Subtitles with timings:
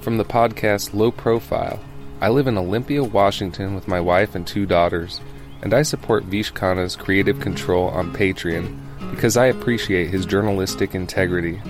[0.00, 1.78] from the podcast Low Profile.
[2.20, 5.20] I live in Olympia, Washington with my wife and two daughters,
[5.62, 8.78] and I support Vish Khanna's creative control on Patreon
[9.10, 11.60] because I appreciate his journalistic integrity.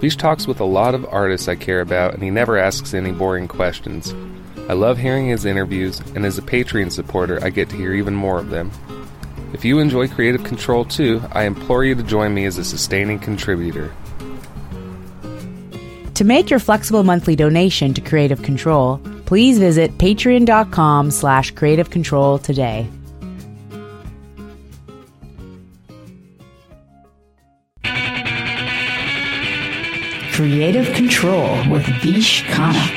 [0.00, 3.12] Vish talks with a lot of artists I care about, and he never asks any
[3.12, 4.12] boring questions.
[4.68, 8.14] I love hearing his interviews, and as a Patreon supporter, I get to hear even
[8.14, 8.72] more of them.
[9.52, 13.20] If you enjoy creative control too, I implore you to join me as a sustaining
[13.20, 13.92] contributor.
[16.14, 22.38] To make your flexible monthly donation to Creative Control, please visit patreon.com slash creative control
[22.38, 22.88] today.
[30.32, 32.90] Creative Control with Vish Khanna.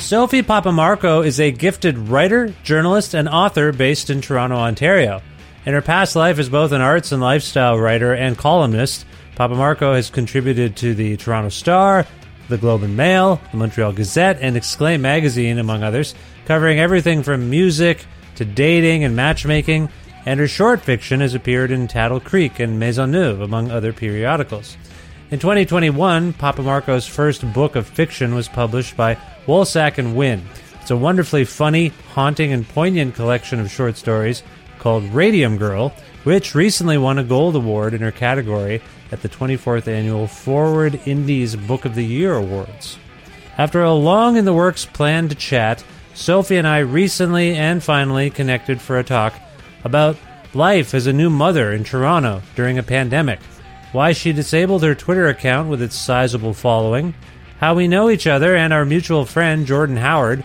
[0.00, 5.22] Sofi Papamarko is a gifted writer, journalist, and author based in Toronto, Ontario.
[5.64, 9.06] In her past life as both an arts and lifestyle writer and columnist,
[9.36, 12.06] Papamarko has contributed to the Toronto Star,
[12.48, 16.14] the Globe and Mail, the Montreal Gazette, and Exclaim magazine, among others,
[16.46, 18.06] covering everything from music
[18.36, 19.88] to dating and matchmaking,
[20.24, 24.76] and her short fiction has appeared in Taddle Creek and Maisonneuve, among other periodicals.
[25.30, 29.16] In 2021, Papamarko's first book of fiction was published by
[29.46, 30.46] Wolsak and Wynn.
[30.80, 34.42] It's a wonderfully funny, haunting, and poignant collection of short stories
[34.78, 38.82] called Radium Girl, which recently won a Gold Award in her category
[39.14, 42.98] at the 24th annual Foreword INDIES Book of the Year Awards.
[43.56, 48.80] After a long in the works planned chat, Sofi and I recently and finally connected
[48.80, 49.32] for a talk
[49.84, 50.16] about
[50.52, 53.38] life as a new mother in Toronto during a pandemic,
[53.92, 57.14] why she disabled her Twitter account with its sizable following,
[57.60, 60.44] how we know each other and our mutual friend Jordan Howard,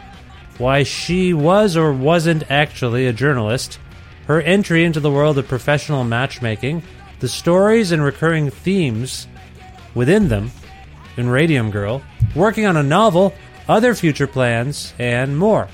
[0.59, 3.79] why she was or wasn't actually a journalist,
[4.28, 6.84] her entry into the world of professional matchmaking,
[7.19, 9.28] the stories and recurring themes
[9.94, 10.52] within them
[11.18, 12.02] in Radium Girl,
[12.35, 13.34] working on a novel,
[13.68, 15.68] other future plans, and more.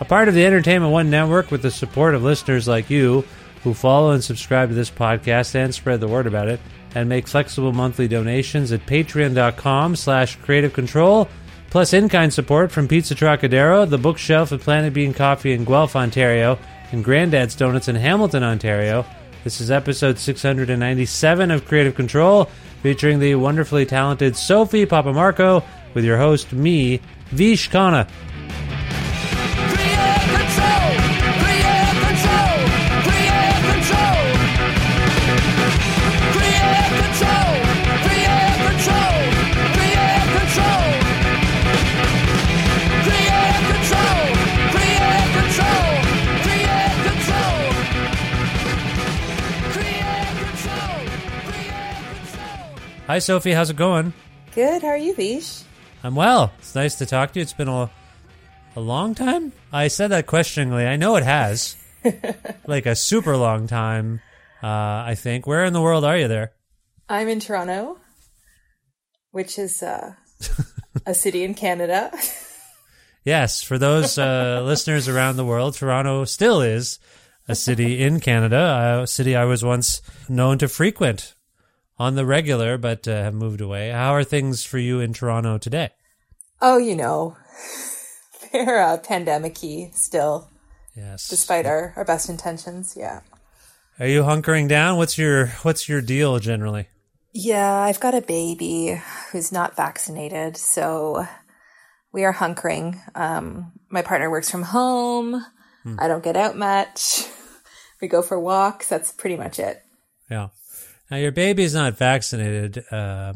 [0.00, 3.24] A part of the Entertainment One network with the support of listeners like you
[3.62, 6.60] who follow and subscribe to this podcast and spread the word about it
[6.94, 11.28] and make flexible monthly donations at patreon.com slash creative control
[11.68, 16.58] plus in-kind support from Pizza Trocadero, the bookshelf at Planet Bean Coffee in Guelph, Ontario,
[16.90, 19.06] and Grandad's Donuts in Hamilton, Ontario.
[19.42, 22.50] This is episode 697 of Creative Control,
[22.82, 25.64] featuring the wonderfully talented Sofi Papamarko
[25.94, 27.00] with your host, me,
[27.30, 28.06] Vish Khanna.
[53.10, 53.50] Hi, Sofi.
[53.50, 54.12] How's it going?
[54.54, 54.82] Good.
[54.82, 55.64] How are you, Vish?
[56.04, 56.52] I'm well.
[56.60, 57.42] It's nice to talk to you.
[57.42, 57.90] It's been a,
[58.76, 59.50] a long time.
[59.72, 60.86] I said that questioningly.
[60.86, 61.76] I know it has.
[62.68, 64.20] like a super long time,
[64.62, 65.44] uh, I think.
[65.44, 66.52] Where in the world are you there?
[67.08, 67.98] I'm in Toronto,
[69.32, 70.12] which is uh,
[71.04, 72.16] a city in Canada.
[73.24, 76.98] Yes, for those uh, listeners around the world, Toronto still is
[77.48, 81.34] a city in Canada, a city I was once known to frequent
[82.00, 83.90] on the regular, but uh, have moved away.
[83.90, 85.90] How are things for you in Toronto today?
[86.62, 87.36] oh, you know,
[88.52, 90.50] they're uh, pandemic-y still,
[90.96, 91.28] Yes.
[91.28, 92.94] despite our, our best intentions.
[92.98, 93.20] Yeah.
[93.98, 94.96] Are you hunkering down?
[94.96, 96.88] What's your What's your deal generally?
[97.32, 99.00] Yeah, I've got a baby
[99.30, 101.26] who's not vaccinated, so
[102.12, 102.98] we are hunkering.
[103.14, 105.44] Um, my partner works from home.
[105.98, 107.24] I don't get out much.
[108.02, 108.88] We go for walks.
[108.88, 109.82] That's pretty much it.
[110.30, 110.48] Yeah.
[111.10, 112.84] Now your baby's not vaccinated.
[112.90, 113.34] Uh,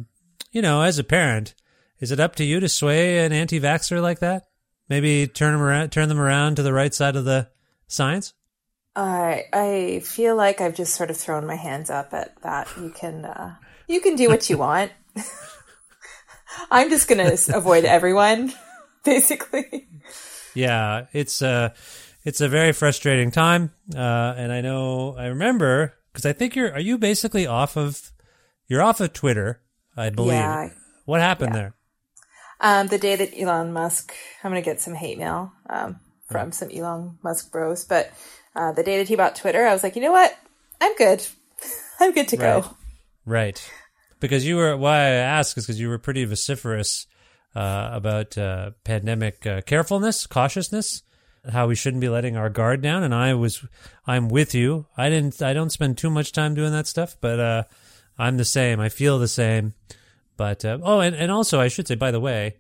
[0.53, 1.55] you know, as a parent,
[1.99, 4.45] is it up to you to sway an anti-vaxxer like that?
[4.89, 7.49] Maybe turn them around, turn them around to the right side of the
[7.89, 8.35] science.
[8.95, 12.69] I I feel like I've just sort of thrown my hands up at that.
[12.79, 13.57] You can uh,
[13.89, 14.93] you can do what you want.
[16.71, 18.53] I'm just gonna avoid everyone,
[19.05, 19.89] basically.
[20.55, 21.71] Yeah, it's uh
[22.25, 26.73] it's a very frustrating time, uh, and I know I remember because I think you're
[26.73, 28.13] are you basically off of
[28.69, 29.61] you're off of Twitter,
[29.97, 30.35] I believe.
[30.35, 30.71] Yeah.
[31.05, 31.75] What happened there?
[32.61, 36.01] Um, the day that Elon Musk, I'm gonna get some hate mail um,
[36.31, 38.11] from some Elon Musk bros, but
[38.57, 40.35] uh, the day that he bought Twitter, I was like, you know what?
[40.81, 41.27] I'm good.
[42.01, 42.63] I'm good to Right.
[42.63, 42.77] go.
[43.27, 43.71] Right.
[44.21, 47.07] Because you were why I ask is because you were pretty vociferous
[47.55, 51.03] uh, about uh, pandemic uh, carefulness, cautiousness,
[51.51, 53.03] how we shouldn't be letting our guard down.
[53.03, 53.65] And I was,
[54.07, 54.87] I'm with you.
[54.97, 57.65] I didn't, I don't spend too much time doing that stuff, but uh,
[58.19, 58.81] I'm the same.
[58.81, 59.75] I feel the same.
[60.37, 62.57] But uh, oh, and, and also I should say, by the way,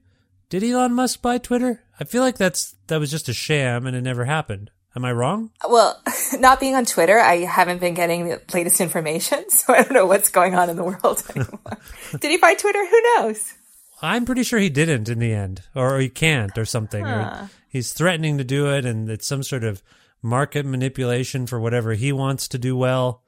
[0.49, 1.83] did Elon Musk buy Twitter?
[1.99, 4.71] I feel like that's that was just a sham and it never happened.
[4.97, 5.51] Am I wrong?
[5.69, 6.01] Well,
[6.39, 10.07] not being on Twitter, I haven't been getting the latest information, so I don't know
[10.07, 11.79] what's going on in the world anymore.
[12.13, 12.85] Did he buy Twitter?
[12.87, 13.55] Who knows?
[14.01, 17.05] I'm pretty sure he didn't in the end, or he can't, or something.
[17.05, 19.83] Or he's threatening to do it, and it's some sort of
[20.23, 23.23] market manipulation for whatever he wants to do well.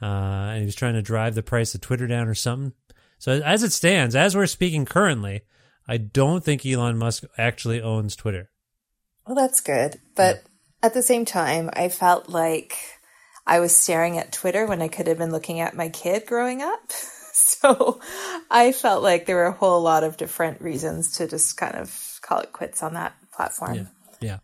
[0.00, 2.72] Uh, and he's trying to drive the price of Twitter down or something.
[3.18, 5.42] So as it stands, as we're speaking currently,
[5.88, 8.50] I don't think Elon Musk actually owns Twitter.
[9.26, 10.00] Well, that's good.
[10.14, 10.44] But
[10.80, 12.76] at the same time, I felt like
[13.44, 16.62] I was staring at Twitter when I could have been looking at my kid growing
[16.62, 16.80] up.
[17.38, 18.00] So
[18.50, 22.18] I felt like there were a whole lot of different reasons to just kind of
[22.20, 23.74] call it quits on that platform.
[23.74, 23.84] Yeah.
[24.20, 24.38] Yeah.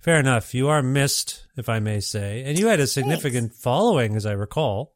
[0.00, 0.54] Fair enough.
[0.54, 2.44] You are missed, if I may say.
[2.46, 4.94] And you had a significant following, as I recall.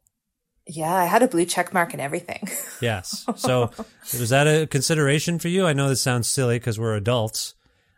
[0.66, 2.48] Yeah, I had a blue check mark and everything.
[2.80, 3.26] Yes.
[3.36, 3.70] So
[4.18, 5.66] was that a consideration for you?
[5.66, 7.54] I know this sounds silly because we're adults,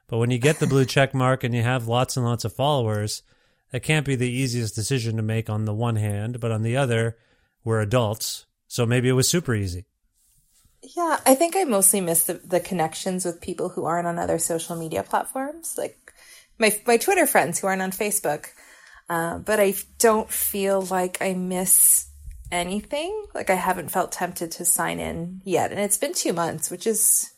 [0.09, 2.53] but when you get the blue check mark and you have lots and lots of
[2.53, 3.23] followers,
[3.71, 6.77] that can't be the easiest decision to make on the one hand, but on the
[6.77, 7.17] other,
[7.63, 8.47] we're adults.
[8.67, 9.87] So maybe it was super easy.
[10.83, 14.39] Yeah, I think I mostly miss the, the connections with people who aren't on other
[14.39, 16.13] social media platforms, like
[16.59, 18.47] my my Twitter friends who aren't on Facebook.
[19.09, 22.07] Uh, but I don't feel like I miss
[22.51, 23.27] anything.
[23.35, 26.87] Like I haven't felt tempted to sign in yet, and it's been two months, which
[26.87, 27.33] is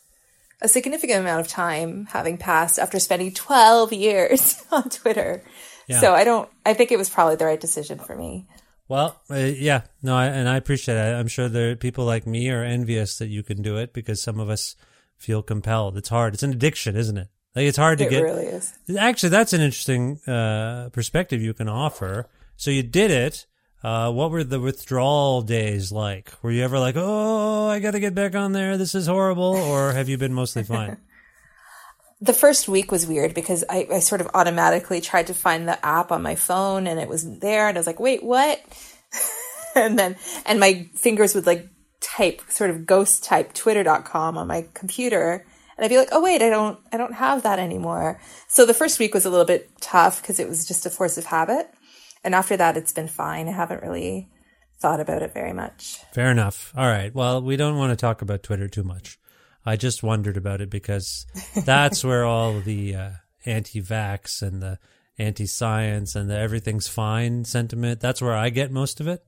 [0.63, 5.43] a significant amount of time having passed after spending twelve years on Twitter.
[5.87, 6.01] Yeah.
[6.01, 6.49] So I don't.
[6.65, 8.47] I think it was probably the right decision for me.
[8.89, 11.15] Well, uh, yeah, no, I, and I appreciate it.
[11.15, 14.39] I'm sure there people like me are envious that you can do it because some
[14.39, 14.77] of us
[15.17, 15.97] feel compelled.
[15.97, 16.35] It's hard.
[16.35, 17.29] It's an addiction, isn't it?
[17.55, 18.21] Like it's hard to It get.
[18.21, 18.73] It really is.
[18.99, 22.29] Actually, that's an interesting uh, perspective you can offer.
[22.57, 23.47] So you did it.
[23.83, 26.33] Uh, what were the withdrawal days like?
[26.43, 28.79] Were you ever like, oh, I got to get back on there.
[28.79, 30.97] This is horrible, or have you been mostly fine?
[32.21, 35.85] the first week was weird because I, I sort of automatically tried to find the
[35.85, 38.61] app on my phone and it wasn't there and I was like, wait, what?
[39.75, 40.17] and then
[40.47, 41.69] and my fingers would like
[42.01, 45.45] type sort of ghost type twitter.com on my computer
[45.77, 48.21] and I'd be like, oh wait, I don't I don't have that anymore.
[48.49, 51.19] So the first week was a little bit tough because it was just a force
[51.19, 51.69] of habit.
[52.23, 53.49] And after that it's been fine.
[53.49, 54.31] I haven't really
[54.79, 55.99] thought about it very much.
[56.13, 56.73] Fair enough.
[56.77, 57.15] All right.
[57.15, 59.19] Well, we don't want to talk about Twitter too much.
[59.67, 61.27] I just wondered about it because
[61.65, 63.11] that's where all the uh,
[63.47, 64.79] anti-vax and the
[65.19, 68.01] anti-science and the everything's fine sentiment.
[68.01, 69.25] That's where I get most of it,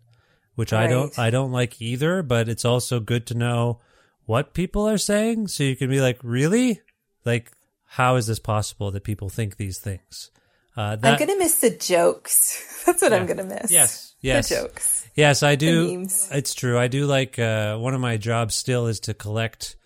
[0.54, 1.18] which I don't.
[1.18, 2.22] I don't like either.
[2.22, 3.80] But it's also good to know
[4.26, 6.80] what people are saying, so you can be like, really,
[7.24, 7.52] like,
[7.84, 10.30] how is this possible that people think these things?
[10.76, 12.82] Uh, that, I'm gonna miss the jokes.
[12.86, 13.70] That's what I'm gonna miss.
[13.70, 14.48] Yes, yes.
[14.48, 15.08] The jokes.
[15.14, 16.06] Yes, I do.
[16.30, 16.78] It's true.
[16.78, 19.76] I do like uh, one of my jobs still is to collect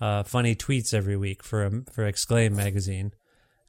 [0.00, 3.12] uh, funny tweets every week for um, for Exclaim magazine.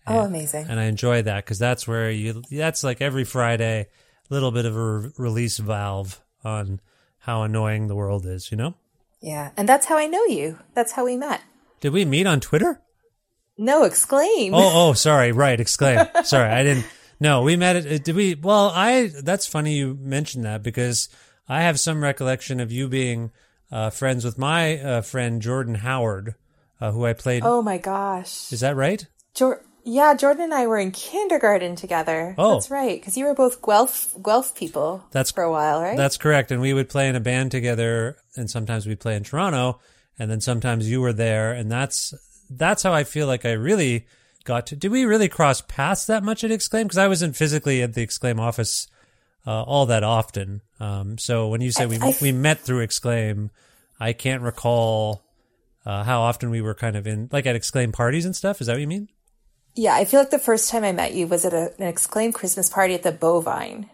[0.07, 0.65] Oh, amazing.
[0.67, 2.41] and I enjoy that because that's where you.
[2.49, 3.81] That's like every Friday,
[4.29, 6.79] a little bit of a re- release valve on
[7.19, 8.49] how annoying the world is.
[8.49, 8.75] You know?
[9.21, 9.51] Yeah.
[9.55, 10.57] And that's how I know you.
[10.73, 11.41] That's how we met.
[11.79, 12.81] Did we meet on Twitter?
[13.57, 14.53] No, exclaim.
[14.53, 15.31] Oh, oh, sorry.
[15.31, 16.07] Right, exclaim.
[16.23, 16.85] sorry, I didn't.
[17.19, 18.03] No, we met it.
[18.05, 18.33] Did we?
[18.35, 19.11] Well, I.
[19.23, 21.09] That's funny you mentioned that because
[21.47, 23.31] I have some recollection of you being
[23.71, 26.35] uh, friends with my uh, friend Jordan Howard,
[26.81, 27.43] uh, who I played.
[27.45, 28.51] Oh my gosh.
[28.51, 29.05] Is that right?
[29.33, 32.35] Jor- yeah, Jordan and I were in kindergarten together.
[32.37, 32.53] Oh.
[32.53, 32.99] That's right.
[32.99, 35.03] Because you were both Guelph Guelph people.
[35.11, 35.97] That's- for a while, right?
[35.97, 36.51] That's correct.
[36.51, 39.79] And we would play in a band together, and sometimes we'd play in Toronto,
[40.17, 42.13] and then sometimes you were there, and that's
[42.49, 44.07] that's how I feel like I really
[44.43, 44.75] got to.
[44.75, 46.87] Did we really cross paths that much at Exclaim?
[46.87, 48.87] Because I wasn't physically at the Exclaim office
[49.45, 50.61] uh, all that often.
[50.79, 53.51] Um, so when you say we I- we met through Exclaim,
[53.99, 55.23] I can't recall
[55.85, 58.61] uh, how often we were kind of in like at Exclaim parties and stuff.
[58.61, 59.09] Is that what you mean?
[59.75, 62.33] yeah, I feel like the first time I met you was at a, an exclaim
[62.33, 63.89] Christmas party at the Bovine.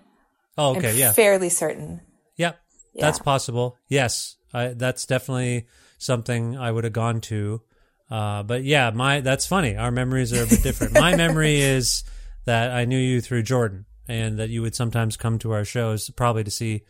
[0.57, 1.11] Oh, I'm okay, yeah.
[1.11, 2.01] fairly certain.
[2.37, 2.53] Yeah,
[2.95, 3.77] that's possible.
[3.87, 7.61] Yes, I, that's definitely something I would have gone to.
[8.09, 9.75] Uh, but yeah, my that's funny.
[9.75, 10.93] Our memories are a bit different.
[10.93, 12.03] my memory is
[12.45, 16.09] that I knew you through Jordan, and that you would sometimes come to our shows,
[16.11, 16.83] probably to see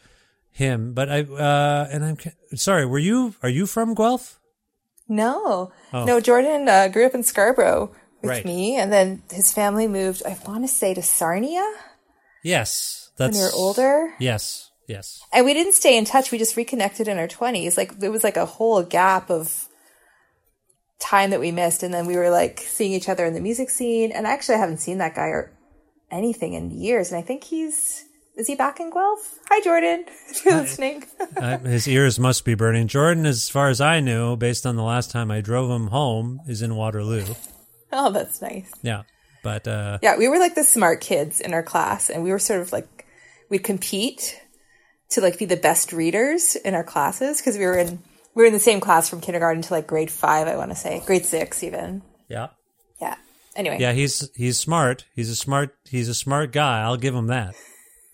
[0.52, 0.94] him.
[0.94, 2.18] But I uh, and I'm
[2.58, 2.86] sorry.
[2.86, 4.40] Were you are you from Guelph?
[5.08, 6.06] No, Oh.
[6.06, 6.20] no.
[6.20, 7.92] Jordan uh, grew up in Scarborough
[8.22, 8.46] with Right.
[8.46, 10.24] me, and then his family moved.
[10.26, 11.64] I want to say to Sarnia
[12.44, 15.22] Yes, when that's you were older, Yes, yes.
[15.32, 16.32] and we didn't stay in touch.
[16.32, 17.78] We just reconnected in our twenties.
[17.78, 19.68] Like there was like a whole gap of
[21.00, 23.70] time that we missed, and then we were like seeing each other in the music
[23.70, 24.12] scene.
[24.12, 25.52] And actually, I haven't seen that guy or
[26.12, 27.12] anything in years.
[27.12, 29.40] And I think he's is he back in Guelph?
[29.50, 30.06] Hi, Jordan.
[30.30, 31.06] If you're listening.
[31.38, 32.88] uh, his ears must be burning.
[32.88, 36.42] Jordan, as far as I knew, based on the last time I drove him home,
[36.48, 37.24] is in Waterloo.
[37.94, 38.70] oh, that's nice.
[38.82, 39.04] Yeah,
[39.42, 42.40] but uh, Yeah, we were like the smart kids in our class, and we were
[42.40, 43.06] sort of like
[43.50, 44.42] we'd compete
[45.12, 48.00] to like be the best readers in our classes because we were in
[48.34, 50.48] we were in the same class from kindergarten to like grade five.
[50.50, 52.02] I want to say grade six even.
[52.28, 52.48] yeah.
[53.56, 55.06] Anyway, Yeah, he's he's smart.
[55.16, 56.82] He's a smart he's a smart guy.
[56.82, 57.56] I'll give him that.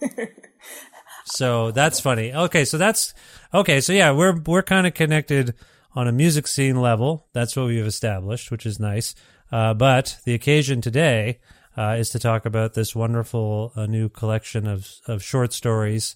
[1.25, 2.33] so that's funny.
[2.33, 3.13] Okay, so that's
[3.53, 3.81] okay.
[3.81, 5.55] So yeah, we're we're kind of connected
[5.95, 7.27] on a music scene level.
[7.33, 9.15] That's what we've established, which is nice.
[9.51, 11.39] Uh, but the occasion today
[11.77, 16.15] uh, is to talk about this wonderful uh, new collection of of short stories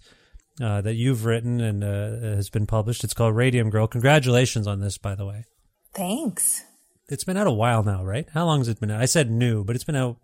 [0.61, 3.03] uh, that you've written and uh, has been published.
[3.03, 3.87] It's called Radium Girl.
[3.87, 5.45] Congratulations on this, by the way.
[5.93, 6.63] thanks.
[7.07, 8.27] It's been out a while now, right?
[8.33, 9.01] How long has it been out?
[9.01, 10.17] I said new, but it's been out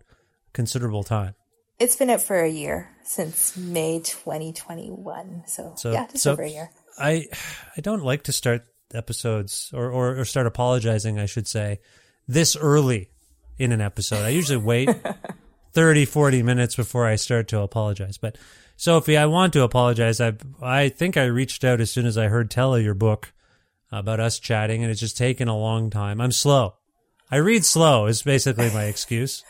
[0.52, 1.34] considerable time.
[1.78, 5.44] It's been out for a year since May 2021.
[5.46, 6.70] So, So yeah, just so over a year.
[6.98, 7.26] I
[7.76, 11.80] I don't like to start episodes or, or, or start apologizing, I should say,
[12.28, 13.10] this early
[13.58, 14.24] in an episode.
[14.24, 14.90] I usually wait
[15.72, 18.18] 30, 40 minutes before I start to apologize.
[18.18, 18.36] But
[18.76, 20.20] Sofi, I want to apologize.
[20.20, 23.32] I I think I reached out as soon as I heard tell of your book
[23.92, 26.20] about us chatting, and it's just taken a long time.
[26.20, 26.74] I'm slow.
[27.30, 29.44] I read slow is basically my excuse.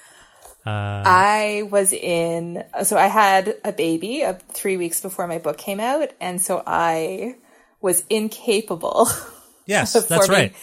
[0.64, 5.80] I was in, so I had a baby uh, three weeks before my book came
[5.80, 7.36] out, and so I
[7.80, 9.08] was incapable.
[9.64, 10.54] Yes, that's forming- right.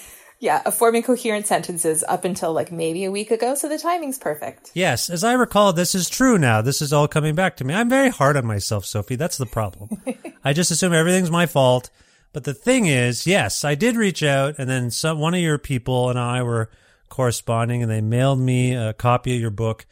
[0.41, 3.55] Yeah, of forming coherent sentences up until like maybe a week ago.
[3.55, 4.71] So the timing's perfect.
[4.73, 6.61] Yes, as I recall, this is true now.
[6.61, 7.73] This is all coming back to me.
[7.73, 9.15] I'm very hard on myself, Sofi.
[9.15, 9.89] That's the problem.
[10.43, 11.89] I just assume everything's my fault.
[12.31, 15.57] But the thing is, yes, I did reach out, and then some, one of your
[15.57, 16.69] people and I were
[17.09, 19.85] corresponding, and they mailed me a copy of your book.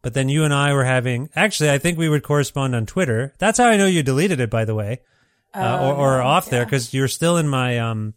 [0.00, 3.34] But then you and I were having, actually, I think we would correspond on Twitter.
[3.38, 5.00] That's how I know you deleted it, by the way,
[5.54, 8.14] uh, or, or off there, because you're still in my um,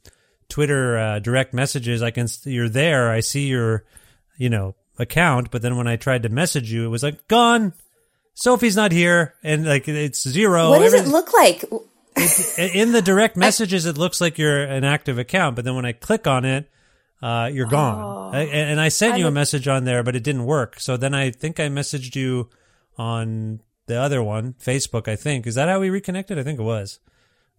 [0.49, 2.01] Twitter uh, direct messages.
[2.01, 3.11] I can, you're there.
[3.11, 3.83] I see your,
[4.37, 5.51] you know, account.
[5.51, 7.73] But then when I tried to message you, it was like gone.
[8.33, 10.69] Sofi's not here, and like it's zero.
[10.69, 11.63] what does it look like?
[12.57, 15.91] In the direct messages, it looks like you're an active account, but then when I
[15.91, 16.69] click on it,
[17.21, 18.35] uh, you're gone.
[18.35, 20.79] I, and I sent you a message on there, but it didn't work.
[20.79, 22.49] So then I think I messaged you
[22.97, 25.07] on the other one, Facebook.
[25.07, 26.39] I think is that how we reconnected?
[26.39, 26.99] I think it was,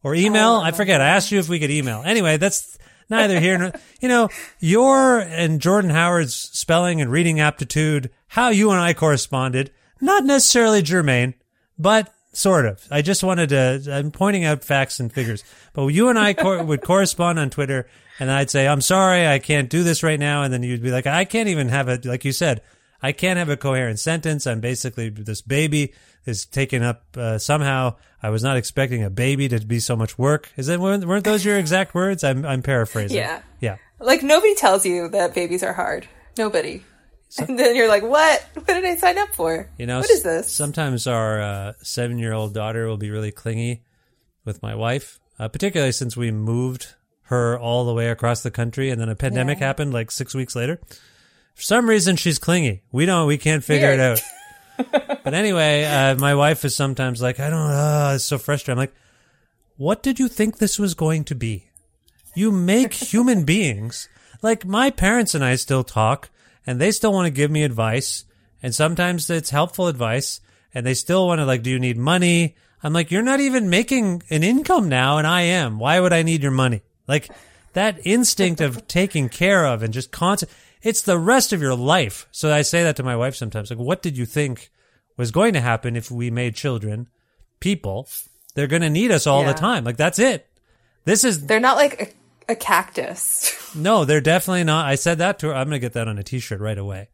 [0.02, 0.54] or email.
[0.54, 1.00] I forget.
[1.00, 2.02] I asked you if we could email.
[2.04, 8.10] Anyway, that's neither here nor you know your and Jordan Howard's spelling and reading aptitude.
[8.28, 9.70] How you and I corresponded,
[10.00, 11.34] not necessarily germane,
[11.78, 12.86] but sort of.
[12.90, 13.82] I just wanted to.
[13.90, 15.42] I'm pointing out facts and figures.
[15.72, 17.88] But you and I cor- would correspond on Twitter,
[18.20, 20.90] and I'd say, "I'm sorry, I can't do this right now," and then you'd be
[20.90, 22.62] like, "I can't even have it." Like you said,
[23.02, 24.46] I can't have a coherent sentence.
[24.46, 25.94] I'm basically this baby
[26.26, 27.96] is taken up uh, somehow.
[28.22, 30.50] I was not expecting a baby to be so much work.
[30.56, 32.22] Is that weren't weren't those your exact words?
[32.22, 33.16] I'm I'm paraphrasing.
[33.16, 33.42] Yeah.
[33.60, 33.76] Yeah.
[33.98, 36.06] Like nobody tells you that babies are hard.
[36.36, 36.84] Nobody.
[37.38, 38.44] And then you're like, what?
[38.54, 39.68] What did I sign up for?
[39.78, 40.50] You know, what is this?
[40.50, 43.82] Sometimes our uh, seven year old daughter will be really clingy
[44.44, 48.90] with my wife, uh, particularly since we moved her all the way across the country
[48.90, 49.66] and then a pandemic Yeah.
[49.66, 50.80] happened like six weeks later.
[51.54, 52.82] For some reason, she's clingy.
[52.92, 54.20] We don't, we can't figure it out.
[55.24, 58.72] but anyway, uh, my wife is sometimes like, I don't know, it's so frustrating.
[58.78, 58.94] I'm like,
[59.76, 61.70] what did you think this was going to be?
[62.34, 64.08] You make human beings.
[64.42, 66.28] Like my parents and I still talk
[66.66, 68.24] and they still want to give me advice.
[68.62, 70.40] And sometimes it's helpful advice
[70.74, 72.56] and they still want to like, do you need money?
[72.82, 75.78] I'm like, you're not even making an income now and I am.
[75.78, 76.82] Why would I need your money?
[77.06, 77.30] Like
[77.74, 80.50] that instinct of taking care of and just constant,
[80.82, 82.26] it's the rest of your life.
[82.32, 83.70] So I say that to my wife sometimes.
[83.70, 84.70] Like, what did you think
[85.16, 87.08] was going to happen if we made children
[87.60, 88.08] people?
[88.54, 89.52] They're going to need us all Yeah.
[89.52, 89.84] the time.
[89.84, 90.46] Like that's it.
[91.04, 92.16] This is They're not like
[92.48, 93.52] a, cactus.
[93.74, 94.86] no, they're definitely not.
[94.86, 95.54] I said that to her.
[95.54, 97.08] I'm going to get that on a t-shirt right away.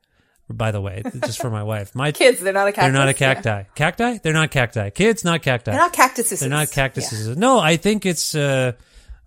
[0.51, 1.95] By the way, just for my wife.
[1.95, 2.85] My Kids, they're not a cactus.
[2.85, 3.35] they're not a Yeah.
[3.35, 3.63] cacti.
[3.75, 4.19] Cacti?
[4.19, 4.91] They're not cacti.
[4.91, 5.71] Kids, not cacti.
[5.71, 6.41] They're not cactuses.
[6.41, 7.37] They're not cactuses.
[7.39, 8.73] No, I think it's uh,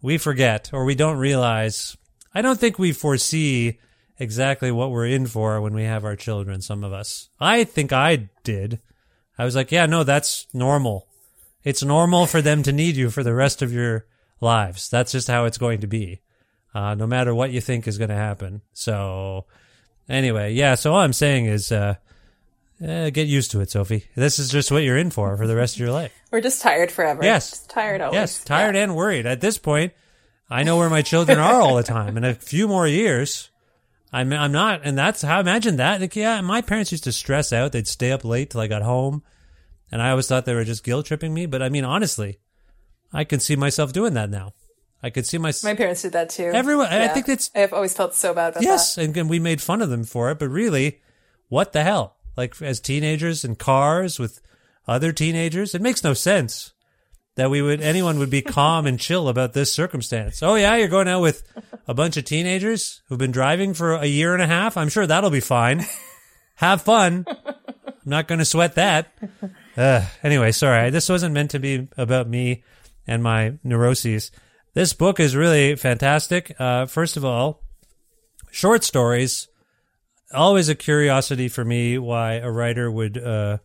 [0.02, 1.98] we forget or we don't realize.
[2.34, 3.80] I don't think we foresee
[4.20, 6.62] exactly what we're in for when we have our children.
[6.62, 7.30] Some of us.
[7.40, 8.80] I think I did.
[9.38, 11.08] I was like, yeah, no, that's normal.
[11.64, 14.06] It's normal for them to need you for the rest of your
[14.42, 14.90] lives.
[14.90, 16.22] That's just how it's going to be.
[16.74, 18.62] Uh, no matter what you think is going to happen.
[18.74, 19.46] So,
[20.10, 20.76] anyway, yeah.
[20.76, 21.96] So all I'm saying is, uh,
[22.82, 24.06] eh, get used to it, Sofi.
[24.16, 26.12] This is just what you're in for for the rest of your life.
[26.32, 27.24] We're just tired forever.
[27.24, 27.52] Yes.
[27.52, 28.16] Just tired always.
[28.16, 29.26] Yes, tired and worried.
[29.26, 29.94] At this point,
[30.50, 32.18] I know where my children are all the time.
[32.18, 33.50] In a few more years,
[34.12, 36.02] I'm I'm not, and that's how I imagine that.
[36.02, 37.72] Like, yeah, my parents used to stress out.
[37.72, 39.24] They'd stay up late till I got home,
[39.92, 41.46] and I always thought they were just guilt tripping me.
[41.48, 42.40] But I mean, honestly,
[43.16, 44.54] I can see myself doing that now.
[45.02, 46.52] I could see my, My parents did that too.
[46.54, 49.04] Everyone- I think that's- I've always felt so bad about yes, that.
[49.06, 50.40] and, and we made fun of them for it.
[50.40, 51.02] But really,
[51.48, 52.18] what the hell?
[52.36, 54.42] Like as teenagers in cars with
[54.88, 56.74] other teenagers, it makes no sense
[57.36, 60.42] that we would anyone would be calm and chill about this circumstance.
[60.44, 61.44] Oh yeah, you're going out with
[61.88, 64.76] a bunch of teenagers who've been driving for a year and a half.
[64.76, 65.86] I'm sure that'll be fine.
[66.56, 67.26] Have fun.
[67.46, 67.54] I'm
[68.06, 69.12] not going to sweat that.
[69.78, 70.90] Uh, anyway, sorry.
[70.90, 72.64] This wasn't meant to be about me
[73.08, 74.32] and my neuroses.
[74.74, 76.56] This book is really fantastic.
[76.60, 77.62] Uh, first of all,
[78.52, 79.48] short stories.
[80.34, 83.58] Always a curiosity for me why a writer would uh,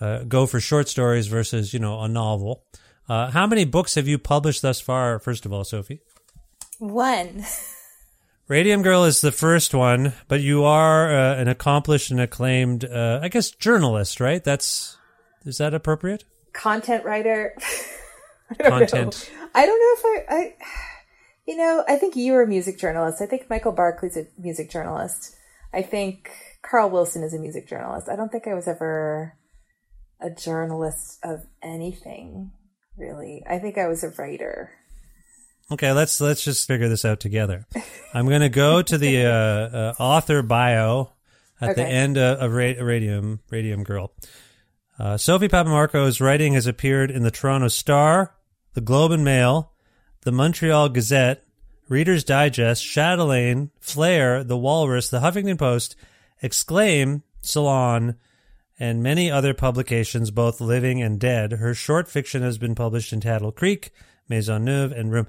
[0.00, 2.62] uh, go for short stories versus, you know, a novel.
[3.08, 5.18] Uh, how many books have you published thus far?
[5.18, 6.00] First of all, Sofi.
[6.78, 7.44] One.
[8.48, 13.18] Radium Girl is the first one, but you are uh, an accomplished and acclaimed, uh,
[13.20, 14.42] I guess, journalist, right?
[14.42, 14.96] That's
[15.44, 16.24] is that appropriate?
[16.52, 17.56] Content writer.
[18.60, 19.30] I don't Content.
[19.32, 19.48] Know.
[19.54, 20.54] I don't know if I, I,
[21.46, 23.20] you know, I think you're a music journalist.
[23.20, 25.34] I think Michael Barclay's a music journalist.
[25.72, 26.30] I think
[26.62, 28.08] Carl Wilson is a music journalist.
[28.08, 29.34] I don't think I was ever
[30.20, 32.52] a journalist of anything,
[32.96, 33.42] really.
[33.48, 34.70] I think I was a writer.
[35.70, 37.66] Okay, let's let's just figure this out together.
[38.14, 41.12] I'm going to go to the uh, uh, author bio
[41.60, 44.12] at the end of, of Ra- Radium Radium Girl.
[44.98, 48.34] Uh, Sofi Papamarko's writing has appeared in the Toronto Star,
[48.76, 49.72] the Globe and Mail,
[50.24, 51.42] the Montreal Gazette,
[51.88, 55.96] Reader's Digest, Chatelaine, Flair, The Walrus, the Huffington Post,
[56.42, 58.16] Exclaim, Salon,
[58.78, 61.52] and many other publications, both living and dead.
[61.52, 63.92] Her short fiction has been published in Taddle Creek,
[64.28, 65.26] Maisonneuve, and Room.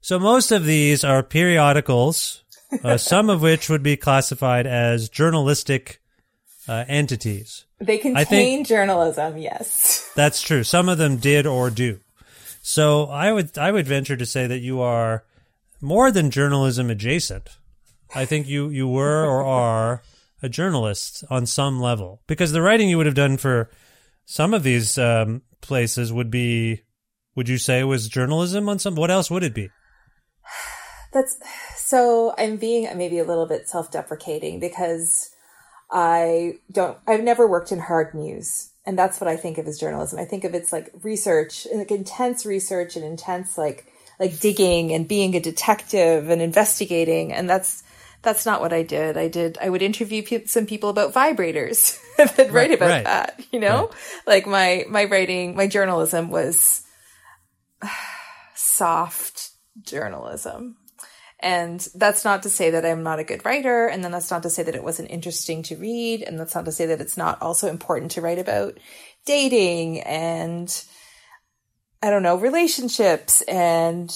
[0.00, 2.42] So most of these are periodicals,
[2.82, 6.00] uh, some of which would be classified as journalistic
[6.66, 7.64] uh, entities.
[7.78, 10.10] They contain think- journalism, yes.
[10.16, 10.64] That's true.
[10.64, 12.00] Some of them did or do.
[12.68, 15.24] So I would I would venture to say that you are
[15.80, 17.48] more than journalism adjacent.
[18.14, 20.02] I think you you were or are
[20.42, 23.70] a journalist on some level because the writing you would have done for
[24.26, 26.82] some of these um, places would be
[27.34, 29.70] would you say was journalism on some what else would it be?
[31.14, 31.38] That's
[31.74, 35.30] so I'm being maybe a little bit self-deprecating because
[35.90, 38.72] I don't I've never worked in hard news.
[38.88, 40.18] And that's what I think of as journalism.
[40.18, 43.84] I think of it's like research, like intense research and intense like
[44.18, 47.82] like digging and being a detective and investigating and that's
[48.22, 49.18] that's not what I did.
[49.18, 53.04] I did I would interview pe- some people about vibrators and then write about right.
[53.04, 53.90] that, you know?
[54.26, 56.82] Like my my writing, my journalism was
[58.54, 59.50] soft
[59.82, 60.78] journalism.
[61.40, 64.42] And that's not to say that I'm not a good writer, and then that's not
[64.42, 67.16] to say that it wasn't interesting to read, and that's not to say that it's
[67.16, 68.78] not also important to write about
[69.24, 70.84] dating and
[72.02, 74.10] I don't know, relationships and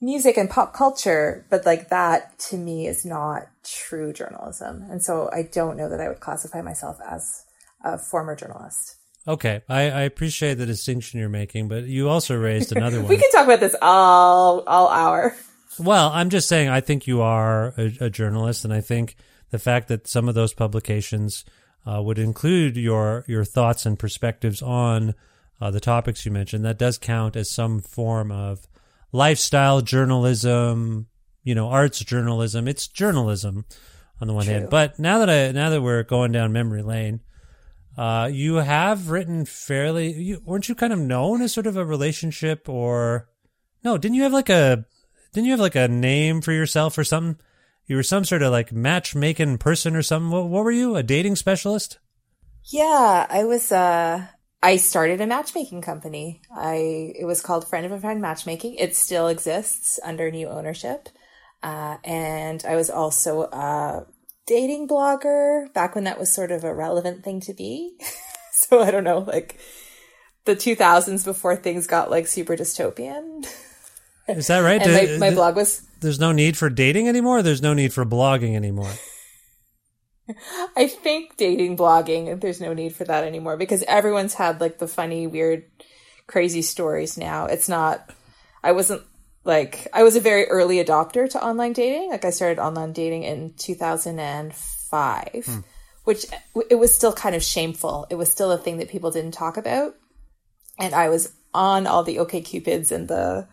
[0.00, 4.86] music and pop culture, but like that to me is not true journalism.
[4.90, 7.44] And so I don't know that I would classify myself as
[7.84, 8.96] a former journalist.
[9.28, 13.08] Okay, I, I appreciate the distinction you're making, but you also raised another one.
[13.08, 15.36] we can talk about this all all hour.
[15.78, 19.16] Well, I'm just saying, I think you are a, a journalist, and I think
[19.50, 21.44] the fact that some of those publications
[21.86, 25.14] uh, would include your your thoughts and perspectives on
[25.60, 28.66] uh, the topics you mentioned, that does count as some form of
[29.12, 31.06] lifestyle journalism,
[31.42, 32.68] you know, arts journalism.
[32.68, 33.64] It's journalism
[34.20, 34.54] on the one True.
[34.54, 34.70] hand.
[34.70, 37.20] But now that I now that we're going down memory lane,
[37.96, 40.12] uh, you have written fairly.
[40.12, 43.28] You, weren't you kind of known as sort of a relationship or
[43.84, 43.98] no?
[43.98, 44.84] Didn't you have like a
[45.32, 47.38] didn't you have like a name for yourself or something?
[47.86, 50.30] You were some sort of like matchmaking person or something.
[50.30, 50.96] What, what were you?
[50.96, 51.98] A dating specialist?
[52.64, 54.26] Yeah, I was uh
[54.62, 56.42] I started a matchmaking company.
[56.54, 58.74] I it was called Friend of a Friend Matchmaking.
[58.74, 61.08] It still exists under new ownership.
[61.62, 64.06] Uh, and I was also a
[64.46, 67.98] dating blogger back when that was sort of a relevant thing to be.
[68.52, 69.58] so I don't know, like
[70.44, 73.46] the 2000s before things got like super dystopian.
[74.36, 74.80] Is that right?
[74.86, 77.42] and my, my blog was There's no need for dating anymore.
[77.42, 78.92] There's no need for blogging anymore.
[80.76, 84.86] I think dating blogging, there's no need for that anymore because everyone's had like the
[84.86, 85.64] funny, weird,
[86.26, 87.46] crazy stories now.
[87.46, 88.08] It's not,
[88.62, 89.02] I wasn't
[89.44, 92.10] like, I was a very early adopter to online dating.
[92.10, 95.60] Like I started online dating in 2005, hmm.
[96.04, 96.26] which
[96.70, 98.06] it was still kind of shameful.
[98.10, 99.96] It was still a thing that people didn't talk about.
[100.78, 103.48] And I was on all the OK Cupids and the,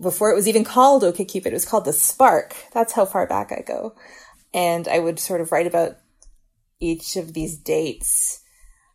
[0.00, 2.54] before it was even called OK Cupid, it was called the Spark.
[2.72, 3.94] That's how far back I go
[4.52, 5.96] and I would sort of write about
[6.80, 8.40] each of these dates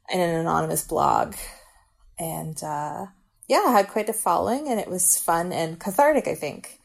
[0.10, 1.36] in an anonymous blog.
[2.20, 3.08] And uh,
[3.48, 6.80] yeah, I had quite a following, and it was fun and cathartic, I think.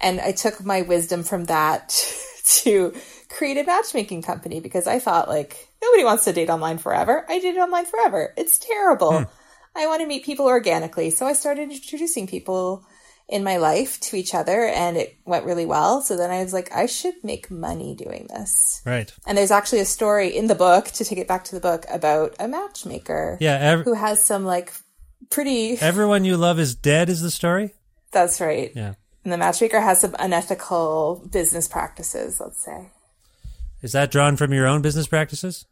[0.00, 1.88] And I took my wisdom from that
[2.44, 2.94] to
[3.28, 7.24] create a matchmaking company because I thought, like, nobody wants to date online forever.
[7.28, 8.32] I did it online forever.
[8.36, 9.26] It's terrible.
[9.76, 11.10] I want to meet people organically.
[11.10, 12.86] So I started introducing people
[13.28, 16.02] in my life to each other and it went really well.
[16.02, 18.82] So then I was like, I should make money doing this.
[18.84, 19.10] Right.
[19.26, 21.86] And there's actually a story in the book, to take it back to the book,
[21.90, 23.56] about a matchmaker Yeah.
[23.58, 24.72] Ev- who has some like
[25.30, 25.78] pretty.
[25.80, 27.08] everyone you love is dead.
[27.08, 27.74] Is the story?
[28.12, 28.70] That's right.
[28.76, 28.94] Yeah.
[29.24, 32.90] And the matchmaker has some unethical business practices, let's say.
[33.80, 35.64] Is that drawn from your own business practices?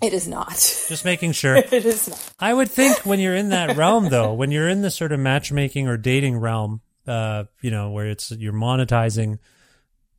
[0.00, 0.54] It is not.
[0.88, 1.56] Just making sure.
[1.56, 2.32] it is not.
[2.38, 5.20] I would think when you're in that realm, though, when you're in the sort of
[5.20, 9.38] matchmaking or dating realm, uh, you know, where it's you're monetizing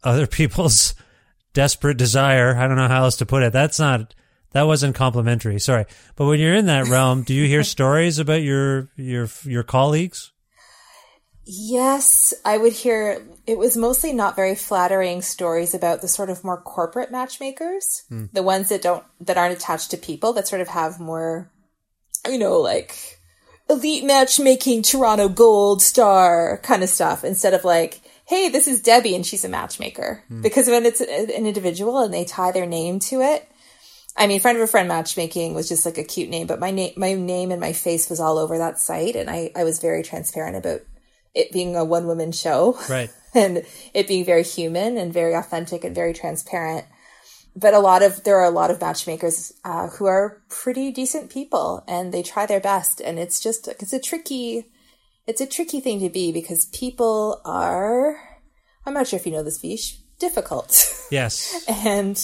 [0.03, 0.95] other people's
[1.53, 2.55] desperate desire.
[2.55, 3.53] I don't know how else to put it.
[3.53, 4.13] That's not
[4.51, 5.59] that wasn't complimentary.
[5.59, 9.63] Sorry, but when you're in that realm, do you hear stories about your your your
[9.63, 10.31] colleagues?
[11.51, 16.43] Yes, I would hear it was mostly not very flattering stories about the sort of
[16.43, 18.25] more corporate matchmakers, hmm.
[18.33, 21.51] the ones that don't that aren't attached to people that sort of have more
[22.29, 23.17] you know like
[23.67, 29.15] elite matchmaking Toronto Gold Star kind of stuff instead of like hey, this is Debbie
[29.15, 30.23] and she's a matchmaker.
[30.27, 30.43] Hmm.
[30.43, 33.49] Because when it's an individual and they tie their name to it,
[34.15, 36.69] I mean, friend of a friend matchmaking was just like a cute name, but my
[36.69, 39.79] name, my name and my face was all over that site, and I, I was
[39.79, 40.81] very transparent about
[41.33, 43.09] it being a one woman show, Right.
[43.35, 43.63] and
[43.93, 46.85] it being very human and very authentic and very transparent.
[47.55, 51.29] But a lot of there are a lot of matchmakers uh, who are pretty decent
[51.31, 54.65] people, and they try their best, and it's just it's a tricky,
[55.27, 58.17] it's a tricky thing to be because people are,
[58.85, 60.71] I'm not sure if you know this, Vish, difficult.
[61.11, 61.65] Yes.
[61.67, 62.15] and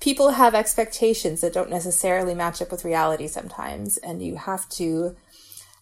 [0.00, 5.14] people have expectations that don't necessarily match up with reality sometimes and you have to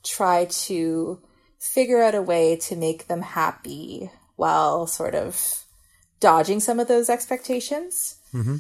[0.05, 1.19] try to
[1.61, 5.65] figure out a way to make them happy while sort of
[6.19, 8.57] dodging some of those expectations mm-hmm.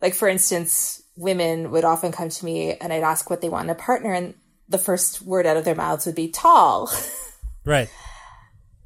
[0.00, 3.64] like for instance women would often come to me and i'd ask what they want
[3.64, 4.34] in a partner and
[4.68, 6.90] the first word out of their mouths would be tall
[7.64, 7.88] Right.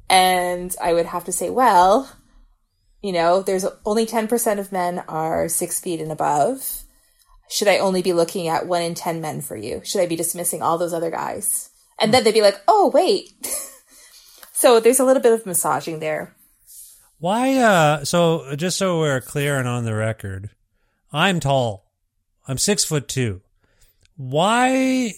[0.09, 2.09] and I would have to say, well,
[3.01, 6.83] you know, there's only 10% of men are six feet and above.
[7.49, 9.81] Should I only be looking at one in 10 men for you?
[9.83, 11.68] Should I be dismissing all those other guys?
[12.01, 13.31] And then they'd be like, oh, wait.
[14.53, 16.35] so there's a little bit of massaging there.
[17.19, 17.55] Why?
[17.57, 18.05] Uh.
[18.05, 20.51] So just so we're clear and on the record,
[21.11, 21.91] I'm tall.
[22.47, 23.41] I'm six foot two.
[24.15, 25.13] Why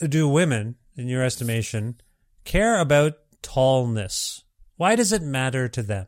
[0.00, 2.00] do women, in your estimation,
[2.44, 4.42] care about tallness?
[4.76, 6.06] Why does it matter to them?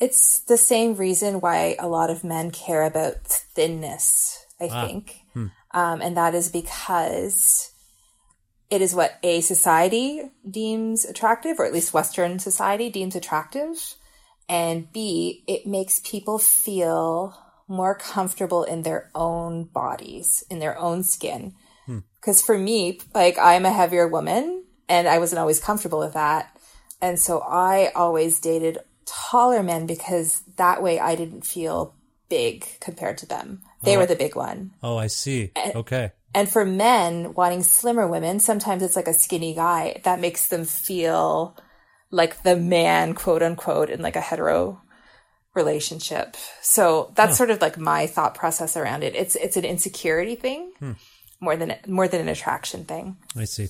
[0.00, 4.86] It's the same reason why a lot of men care about thinness, I Ah.
[4.86, 5.16] think.
[5.72, 7.70] Um, and that is because
[8.70, 13.94] it is what a society deems attractive, or at least Western society deems attractive.
[14.48, 21.02] And B, it makes people feel more comfortable in their own bodies, in their own
[21.02, 21.54] skin.
[21.86, 21.98] Hmm.
[22.20, 26.58] Because for me, like, I'm a heavier woman and I wasn't always comfortable with that.
[27.00, 31.94] And so I always dated taller men because that way I didn't feel
[32.28, 33.62] big compared to them.
[33.82, 34.72] They oh, were the big one.
[34.82, 35.52] Oh, I see.
[35.56, 36.12] Okay.
[36.34, 40.64] And for men wanting slimmer women, sometimes it's like a skinny guy that makes them
[40.64, 41.56] feel
[42.10, 44.80] like the man, quote unquote, in like a hetero
[45.54, 46.36] relationship.
[46.62, 49.14] So that's sort of like my thought process around it.
[49.14, 50.92] It's it's an insecurity thing hmm.
[51.40, 53.16] more than more than an attraction thing.
[53.36, 53.68] I see.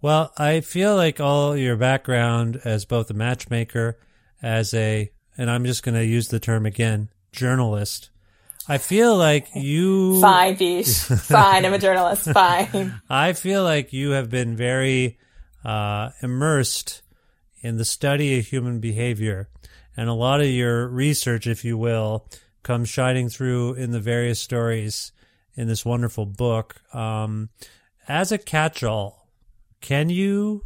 [0.00, 3.98] Well, I feel like all your background as both a matchmaker,
[4.42, 8.10] as a, and I'm just going to use the term again, journalist.
[8.68, 10.20] I feel like you.
[10.20, 10.86] Fine, Beach.
[10.88, 11.64] Fine.
[11.64, 12.30] I'm a journalist.
[12.30, 13.00] Fine.
[13.08, 15.18] I feel like you have been very
[15.64, 17.02] uh, immersed
[17.62, 19.48] in the study of human behavior,
[19.96, 22.28] and a lot of your research, if you will,
[22.62, 25.12] comes shining through in the various stories
[25.54, 26.76] in this wonderful book.
[26.94, 27.48] Um,
[28.06, 29.28] as a catch-all,
[29.80, 30.62] can you?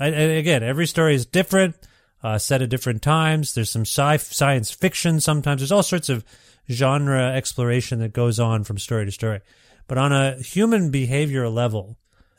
[0.00, 1.76] And again, every story is different,
[2.22, 3.54] uh, set at different times.
[3.54, 5.20] There's some sci- science fiction.
[5.20, 6.24] Sometimes there's all sorts of
[6.72, 9.40] genre exploration that goes on from story to story.
[9.86, 11.98] But on a human behavior level,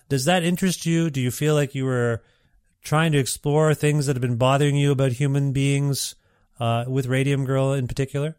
[0.10, 1.10] does that interest you?
[1.10, 2.24] Do you feel like you were
[2.84, 6.16] trying to explore things that have been bothering you about human beings,
[6.60, 8.36] uh, with Radium Girl in particular?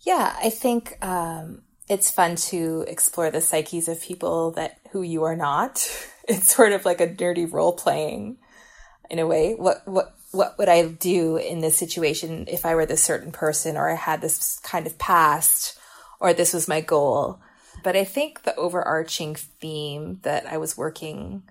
[0.00, 5.24] Yeah, I think um, it's fun to explore the psyches of people that who you
[5.24, 5.88] are not.
[6.30, 8.36] It's sort of like a dirty role playing
[9.08, 9.54] in a way.
[9.54, 13.76] What what what would I do in this situation if I were this certain person
[13.76, 15.78] or I had this kind of past
[16.20, 17.40] or this was my goal?
[17.82, 21.44] But I think the overarching theme that I was working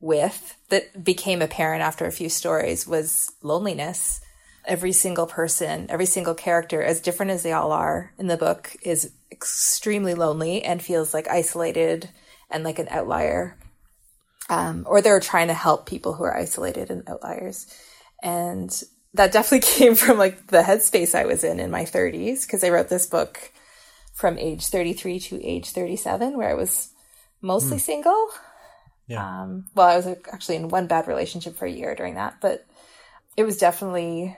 [0.00, 4.20] with that became apparent after a few stories was loneliness.
[4.64, 8.76] Every single person, every single character, as different as they all are in the book,
[8.82, 12.10] is extremely lonely and feels like isolated
[12.50, 13.56] and like an outlier.
[14.48, 17.66] Um, or they're trying to help people who are isolated and outliers.
[18.22, 18.70] And
[19.14, 22.70] that definitely came from like the headspace I was in in my 30s because I
[22.70, 23.52] wrote this book
[24.12, 26.90] from age 33 to age 37 where I was
[27.40, 28.28] mostly single.
[29.06, 29.42] Yeah.
[29.42, 32.66] Um, well, I was actually in one bad relationship for a year during that, but
[33.36, 34.36] it was definitely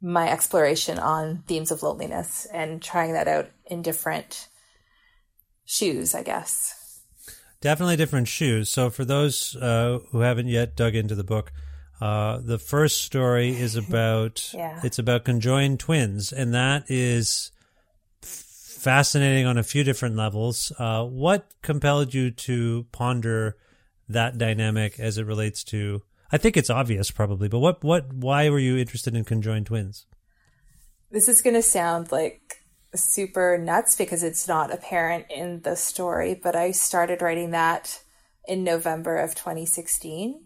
[0.00, 4.48] my exploration on themes of loneliness and trying that out in different
[5.64, 7.02] shoes, I guess.
[7.60, 8.70] Definitely different shoes.
[8.70, 11.52] So for those uh, who haven't yet dug into the book,
[12.00, 14.80] uh, the first story is about Yeah.
[14.82, 17.52] it's about conjoined twins, and that is
[18.22, 20.72] f- fascinating on a few different levels.
[20.78, 23.56] Uh, what compelled you to ponder
[24.08, 26.02] that dynamic as it relates to?
[26.32, 30.06] I think it's obvious, probably, but what what why were you interested in conjoined twins?
[31.10, 32.58] This is going to sound like
[32.94, 38.00] super nuts because it's not apparent in the story, but I started writing that
[38.46, 40.40] in November of 2016.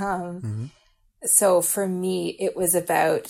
[0.00, 0.70] Um,
[1.22, 3.28] So for me, it was about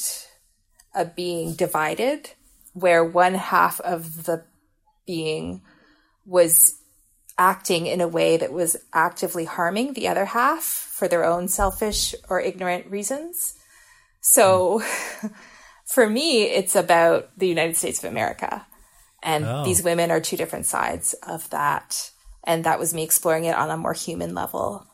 [0.94, 2.30] a being divided
[2.72, 4.44] where one half of the
[5.06, 5.62] being
[6.24, 6.76] was
[7.36, 12.14] acting in a way that was actively harming the other half for their own selfish
[12.28, 13.54] or ignorant reasons.
[14.20, 14.82] So
[15.86, 18.66] for me, it's about the United States of America.
[19.22, 19.64] And Oh.
[19.64, 22.10] these women are two different sides of that.
[22.44, 24.86] And that was me exploring it on a more human level.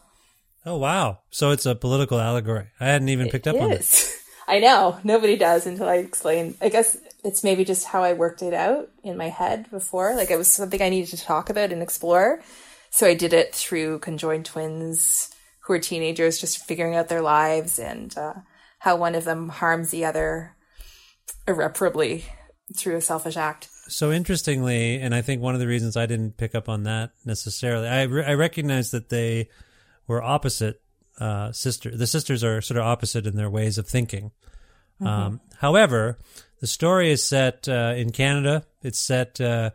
[0.66, 1.20] Oh wow!
[1.30, 2.66] So it's a political allegory.
[2.80, 3.76] I hadn't even picked up on that.
[3.76, 4.12] Yes.
[4.48, 4.98] I know.
[5.02, 6.56] Nobody does until I explain.
[6.60, 10.14] I guess it's maybe just how I worked it out in my head before.
[10.14, 12.42] Like it was something I needed to talk about and explore.
[12.90, 17.78] So I did it through conjoined twins who are teenagers just figuring out their lives
[17.78, 18.34] and uh,
[18.78, 20.54] how one of them harms the other
[21.48, 22.24] irreparably
[22.76, 23.68] through a selfish act.
[23.88, 27.10] So interestingly, and I think one of the reasons I didn't pick up on that
[27.24, 29.48] necessarily, I, re- I recognize that they
[30.06, 30.80] were opposite
[31.18, 31.96] uh, sister.
[31.96, 34.32] The sisters are sort of opposite in their ways of thinking.
[35.00, 36.18] Um, however,
[36.60, 38.64] the story is set uh, in Canada.
[38.82, 39.40] It's set.
[39.40, 39.70] Uh,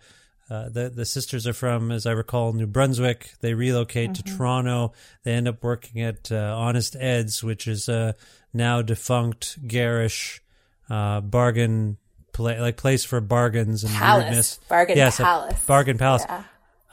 [0.50, 3.34] uh, the the sisters are from, as I recall, New Brunswick.
[3.40, 4.94] They relocate to Toronto.
[5.24, 8.16] They end up working at uh, Honest Ed's, which is a
[8.54, 10.42] now defunct garish
[10.90, 11.98] uh, bargain
[12.34, 14.24] pla- like place for bargains and Palace.
[14.24, 14.60] weirdness.
[14.68, 15.66] Bargain yes, Palace.
[15.66, 16.26] bargain palace.
[16.28, 16.44] Yeah.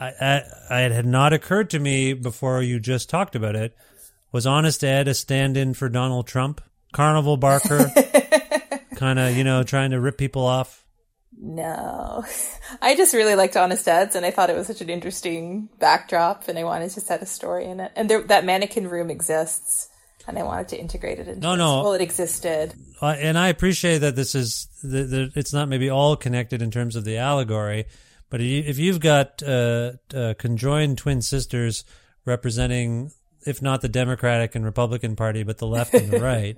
[0.00, 3.76] I, I, it had not occurred to me before you just talked about it.
[4.30, 6.60] Was Honest Ed a stand-in for Donald Trump?
[6.92, 7.90] Carnival Barker,
[8.96, 10.84] kind of, you know, trying to rip people off?
[11.40, 12.24] No,
[12.82, 16.48] I just really liked Honest Ed's, and I thought it was such an interesting backdrop,
[16.48, 17.92] and I wanted to set a story in it.
[17.94, 19.88] And there, that mannequin room exists,
[20.26, 21.40] and I wanted to integrate it into.
[21.40, 21.82] No, no.
[21.82, 22.74] Well, it existed.
[23.00, 26.70] Uh, and I appreciate that this is the, the, it's not maybe all connected in
[26.70, 27.86] terms of the allegory,
[28.30, 31.84] but if you- if you've got uh, uh, conjoined twin sisters
[32.24, 33.10] representing,
[33.46, 36.56] if not the Democratic and Republican Party, but the left and the right,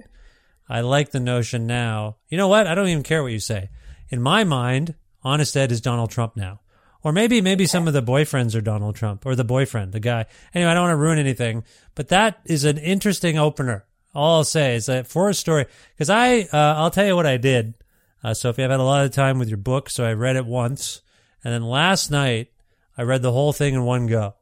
[0.69, 2.17] I like the notion now.
[2.29, 2.67] You know what?
[2.67, 3.71] I don't even care what you say.
[4.09, 6.61] In my mind, Honest Ed is Donald Trump now.
[7.03, 10.27] Or maybe maybe some of the boyfriends are Donald Trump or the boyfriend, the guy.
[10.55, 13.87] Anyway, I don't want to ruin anything, but that is an interesting opener.
[14.15, 17.27] All I'll say is that for a story, because I uh, I'll tell you what
[17.27, 17.75] I did.
[18.23, 20.45] Uh, Sofi, I've had a lot of time with your book, so I read it
[20.45, 21.01] once,
[21.45, 22.53] and then last night
[22.97, 24.35] I read the whole thing in one go.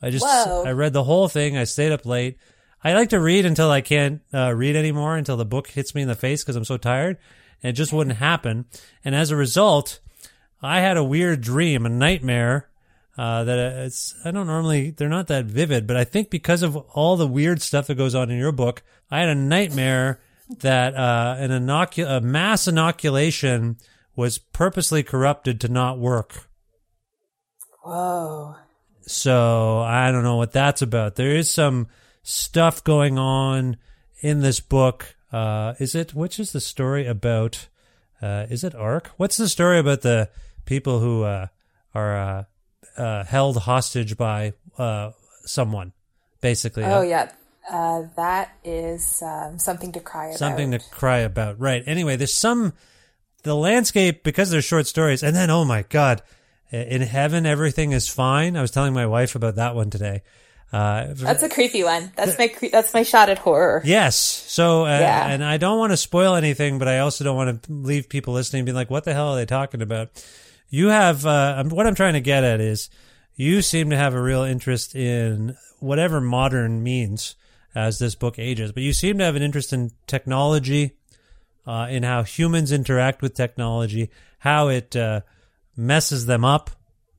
[0.00, 0.64] I just Whoa.
[0.64, 1.56] I read the whole thing.
[1.56, 2.38] I stayed up late.
[2.82, 6.02] I like to read until I can't uh, read anymore, until the book hits me
[6.02, 7.18] in the face because I'm so tired,
[7.62, 8.66] and it just wouldn't happen.
[9.04, 9.98] And as a result,
[10.62, 12.68] I had a weird dream, a nightmare.
[13.16, 16.62] Uh, that uh, it's I don't normally they're not that vivid, but I think because
[16.62, 20.20] of all the weird stuff that goes on in your book, I had a nightmare
[20.60, 23.76] that uh, an inocu- a mass inoculation
[24.18, 26.48] was purposely corrupted to not work.
[27.84, 28.56] Whoa.
[29.02, 31.14] So I don't know what that's about.
[31.14, 31.86] There is some
[32.24, 33.76] stuff going on
[34.20, 35.14] in this book.
[35.30, 37.68] Uh, is it which is the story about?
[38.20, 39.12] Uh, is it Ark?
[39.18, 40.30] What's the story about the
[40.64, 41.46] people who uh,
[41.94, 42.44] are uh,
[43.00, 45.12] uh, held hostage by uh,
[45.44, 45.92] someone?
[46.40, 47.30] Basically, Oh yeah,
[47.70, 50.38] uh, that is um, something to cry about.
[50.38, 51.60] something to cry about.
[51.60, 51.84] Right.
[51.86, 52.72] Anyway, there's some
[53.48, 56.22] the landscape because they're short stories, and then oh my god,
[56.70, 58.56] in heaven everything is fine.
[58.56, 60.22] I was telling my wife about that one today.
[60.70, 62.12] Uh, That's a creepy one.
[62.14, 63.80] That's my that's my shot at horror.
[63.86, 64.16] Yes.
[64.18, 65.26] So, uh, Yeah.
[65.28, 68.34] and I don't want to spoil anything, but I also don't want to leave people
[68.34, 70.10] listening being like, what the hell are they talking about?
[70.68, 72.90] You have, uh, what I'm trying to get at is
[73.34, 77.34] you seem to have a real interest in whatever modern means
[77.74, 80.97] as this book ages, but you seem to have an interest in technology,
[81.66, 85.20] uh, in how humans interact with technology, how it, uh,
[85.76, 86.70] messes them up,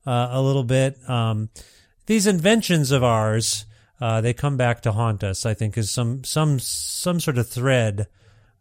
[0.06, 0.96] uh, a little bit.
[1.08, 1.48] Um,
[2.06, 3.64] these inventions of ours,
[4.00, 5.46] uh, they come back to haunt us.
[5.46, 8.06] I think is some some some sort of thread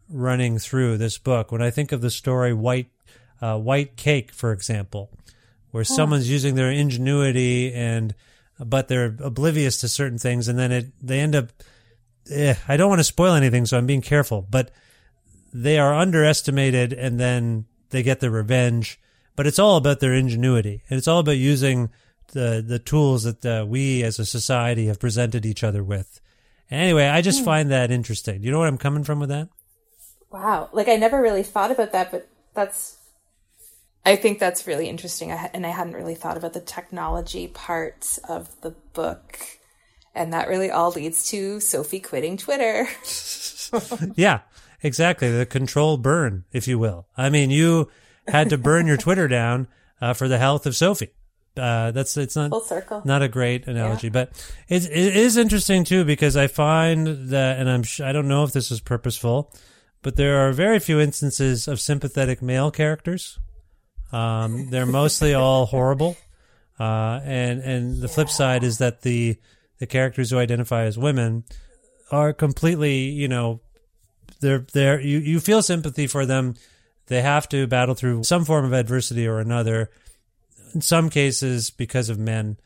[0.09, 1.51] running through this book.
[1.51, 2.89] When I think of the story White
[3.41, 5.09] uh, White Cake, for example,
[5.71, 8.15] where someone's using their ingenuity and
[8.59, 11.51] but they're oblivious to certain things, and then it they end up.
[12.29, 14.71] Eh, I don't want to spoil anything, so I'm being careful, but
[15.53, 18.99] they are underestimated, and then they get their revenge.
[19.35, 21.89] But it's all about their ingenuity, and it's all about using
[22.33, 26.19] the the tools that uh, we as a society have presented each other with.
[26.71, 28.43] Anyway, I just find that interesting.
[28.43, 29.49] You know where I'm coming from with that?
[30.31, 30.69] Wow.
[30.71, 32.97] Like I never really thought about that, but that's.
[34.05, 38.17] I think that's really interesting, I, and I hadn't really thought about the technology parts
[38.29, 39.39] of the book,
[40.15, 42.87] and that really all leads to Sofi quitting Twitter.
[44.15, 44.39] Yeah,
[44.81, 45.31] exactly.
[45.31, 47.07] The control burn, if you will.
[47.17, 47.89] I mean, you
[48.27, 49.67] had to burn your Twitter down
[50.01, 51.09] uh, for the health of Sofi.
[51.57, 53.01] Uh, that's it's not Full circle.
[53.03, 54.29] not a great analogy, but
[54.69, 58.43] it, it is interesting too because I find that, and I'm sh- I don't know
[58.43, 59.51] if this is purposeful,
[60.01, 63.39] but there are very few instances of sympathetic male characters.
[64.11, 66.15] Um, they're mostly all horrible,
[66.79, 69.37] uh, and and the flip side is that the
[69.79, 71.43] the characters who identify as women
[72.11, 73.59] are completely, you know,
[74.39, 76.55] they're they're you you feel sympathy for them.
[77.07, 79.89] They have to battle through some form of adversity or another.
[80.73, 82.57] In some cases, because of men.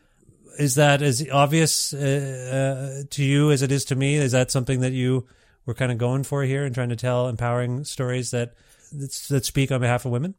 [0.60, 4.16] Is that as obvious uh, uh, to you as it is to me?
[4.16, 5.26] Is that something that you
[5.66, 8.54] were kind of going for here and trying to tell empowering stories that
[8.92, 10.36] that speak on behalf of women?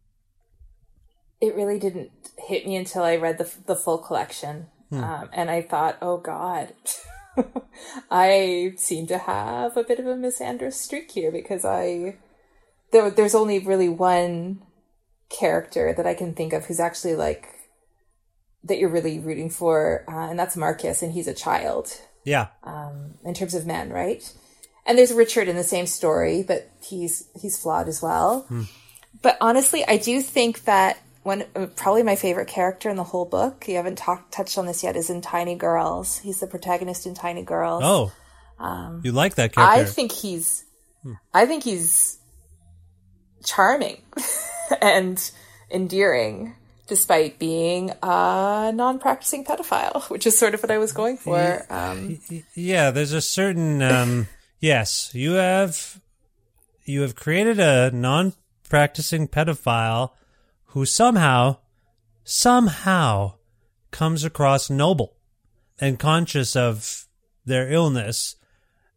[1.45, 5.63] it really didn't hit me until I read the the full collection, um, and I
[5.63, 6.73] thought, oh God,
[8.11, 12.17] I seem to have a bit of a misandrous streak here because I
[12.93, 14.63] there there's only really one
[15.29, 17.49] character that I can think of who's actually like
[18.63, 22.49] that you're really rooting for, uh, and that's Marcus, and he's a child Yeah,
[23.25, 24.33] in terms of men, right?
[24.87, 28.47] And there's Richard in the same story, but he's he's flawed as well.
[29.23, 33.25] But honestly, I do think that one uh, probably my favorite character in the whole
[33.25, 33.67] book.
[33.67, 34.95] You haven't talked touched on this yet.
[34.95, 36.19] Is in Tiny Girls.
[36.19, 37.83] He's the protagonist in Tiny Girls.
[37.85, 38.13] Oh,
[39.03, 39.83] you like that character?
[39.83, 40.65] I think he's,
[41.33, 42.19] I think he's
[43.45, 44.03] charming
[44.81, 45.31] and
[45.71, 46.55] endearing,
[46.87, 51.67] despite being a non-practicing pedophile, which is sort of what I was going for.
[51.71, 52.21] Um,
[52.55, 52.91] yeah.
[52.91, 54.29] There's a certain um,
[54.61, 55.11] yes.
[55.15, 56.01] You have
[56.85, 58.35] you have created a non
[58.69, 60.11] practicing pedophile
[60.75, 61.57] who somehow,
[62.25, 63.33] somehow
[63.93, 65.17] comes across noble
[65.81, 67.07] and conscious of
[67.47, 68.35] their illness.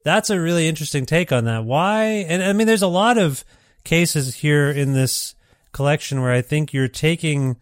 [0.03, 1.65] That's a really interesting take on that.
[1.65, 2.25] Why?
[2.27, 3.45] And I mean, there's a lot of
[3.83, 5.35] cases here in this
[5.71, 7.57] collection where I think you're taking,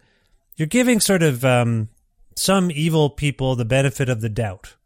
[0.56, 1.90] you're giving sort of um,
[2.36, 4.76] some evil people the benefit of the doubt.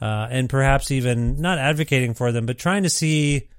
[0.00, 3.50] Uh, and perhaps even not advocating for them, but trying to see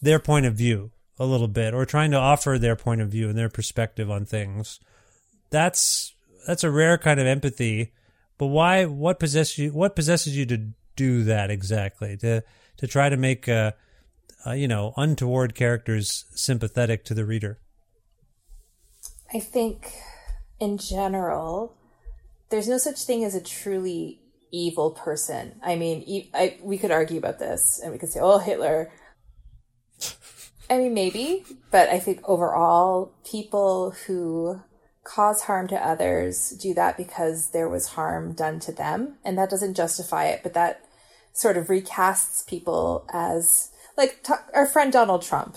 [0.00, 3.28] their point of view a little bit, or trying to offer their point of view
[3.28, 4.80] and their perspective on things.
[5.50, 6.14] That's
[6.46, 7.92] that's a rare kind of empathy.
[8.38, 8.84] But why?
[8.84, 9.72] What possesses you?
[9.72, 12.16] What possesses you to do that exactly?
[12.18, 12.42] To
[12.78, 13.72] to try to make uh,
[14.46, 17.58] uh, you know untoward characters sympathetic to the reader.
[19.34, 19.92] I think,
[20.58, 21.76] in general,
[22.48, 25.60] there's no such thing as a truly evil person.
[25.62, 28.90] I mean, e- I, we could argue about this, and we could say, "Oh, Hitler."
[30.70, 34.60] I mean, maybe, but I think overall, people who
[35.04, 39.50] cause harm to others do that because there was harm done to them, and that
[39.50, 40.84] doesn't justify it, but that
[41.32, 45.56] sort of recasts people as like t- our friend Donald Trump.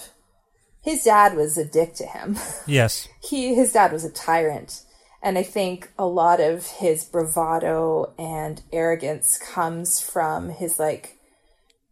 [0.82, 2.38] His dad was a dick to him.
[2.68, 3.08] Yes.
[3.22, 4.84] he his dad was a tyrant.
[5.24, 11.20] And I think a lot of his bravado and arrogance comes from his like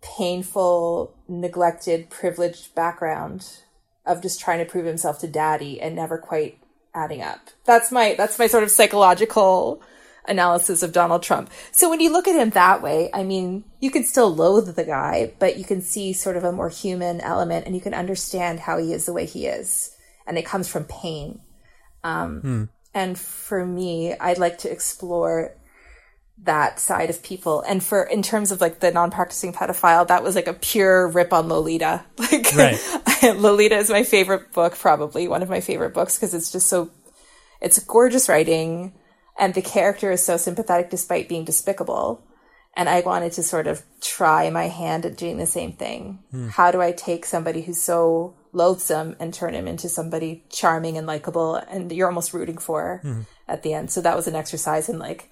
[0.01, 3.47] painful, neglected, privileged background
[4.05, 6.59] of just trying to prove himself to daddy and never quite
[6.93, 7.49] adding up.
[7.65, 9.81] That's my that's my sort of psychological
[10.27, 11.49] analysis of Donald Trump.
[11.71, 14.83] So when you look at him that way, I mean, you can still loathe the
[14.83, 18.59] guy, but you can see sort of a more human element and you can understand
[18.59, 19.95] how he is the way he is.
[20.27, 21.41] And it comes from pain.
[22.03, 22.63] Um, Hmm.
[22.93, 25.55] And for me, I'd like to explore
[26.43, 27.61] that side of people.
[27.61, 31.33] And for in terms of like the non-practicing pedophile, that was like a pure rip
[31.33, 32.03] on Lolita.
[32.17, 32.79] Like Right.
[33.35, 36.91] Lolita is my favorite book, probably one of my favorite books because it's just so
[37.61, 38.93] it's gorgeous writing
[39.37, 42.23] and the character is so sympathetic despite being despicable.
[42.75, 46.19] And I wanted to sort of try my hand at doing the same thing.
[46.31, 46.49] Hmm.
[46.49, 51.05] How do I take somebody who's so loathsome and turn him into somebody charming and
[51.05, 53.21] likable and you're almost rooting for hmm.
[53.47, 53.91] at the end?
[53.91, 55.29] So that was an exercise in like,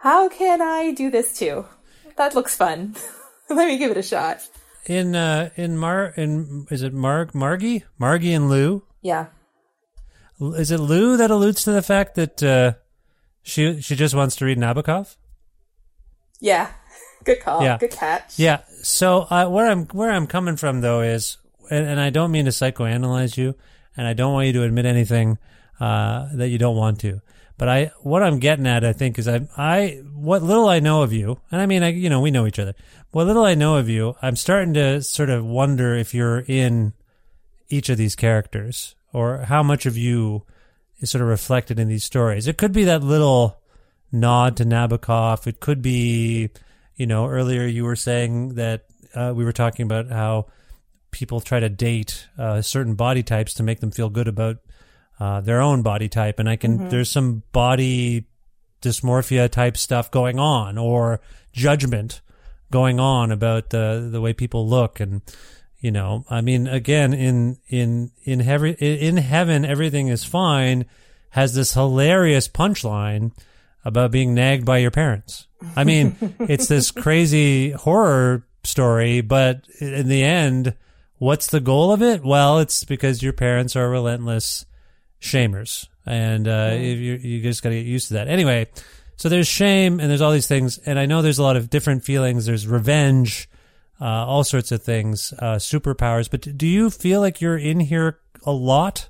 [0.00, 1.66] how can I do this too?
[2.16, 2.96] That looks fun.
[3.50, 4.46] Let me give it a shot.
[4.86, 9.26] In uh in Mar in is it Marg Margie Margie and Lou Yeah.
[10.40, 12.72] Is it Lou that alludes to the fact that uh
[13.42, 15.16] she she just wants to read Nabokov?
[16.40, 16.70] Yeah.
[17.24, 17.62] Good call.
[17.62, 17.78] Yeah.
[17.78, 18.38] Good catch.
[18.38, 18.60] Yeah.
[18.82, 21.36] So uh, where I'm where I'm coming from though is,
[21.70, 23.54] and, and I don't mean to psychoanalyze you,
[23.96, 25.38] and I don't want you to admit anything
[25.80, 27.20] uh, that you don't want to.
[27.58, 31.02] But I, what I'm getting at, I think, is I, I, what little I know
[31.02, 32.74] of you, and I mean, I, you know, we know each other.
[33.10, 36.92] What little I know of you, I'm starting to sort of wonder if you're in
[37.68, 40.44] each of these characters, or how much of you
[41.00, 42.46] is sort of reflected in these stories.
[42.46, 43.60] It could be that little
[44.12, 45.46] nod to Nabokov.
[45.46, 46.50] It could be,
[46.96, 48.84] you know, earlier you were saying that
[49.14, 50.46] uh, we were talking about how
[51.10, 54.58] people try to date uh, certain body types to make them feel good about
[55.20, 56.88] uh, their own body type, and I can.
[56.88, 58.26] There's some body
[58.80, 61.20] dysmorphia type stuff going on, or
[61.52, 62.20] judgment
[62.70, 65.22] going on about the the way people look, and
[65.80, 70.86] you know, I mean, again, in in in heaven, in heaven, everything is fine.
[71.30, 73.32] Has this hilarious punchline
[73.84, 75.46] about being nagged by your parents.
[75.76, 80.74] I mean, it's this crazy horror story, but in the end,
[81.16, 82.24] what's the goal of it?
[82.24, 84.66] Well, it's because your parents are relentless
[85.20, 88.28] shamers, and uh, you, you just got to get used to that.
[88.28, 88.66] Anyway,
[89.16, 91.70] so there's shame, and there's all these things, and I know there's a lot of
[91.70, 92.46] different feelings.
[92.46, 93.48] There's revenge,
[94.00, 96.30] uh, all sorts of things, uh, superpowers.
[96.30, 99.08] But do you feel like you're in here a lot,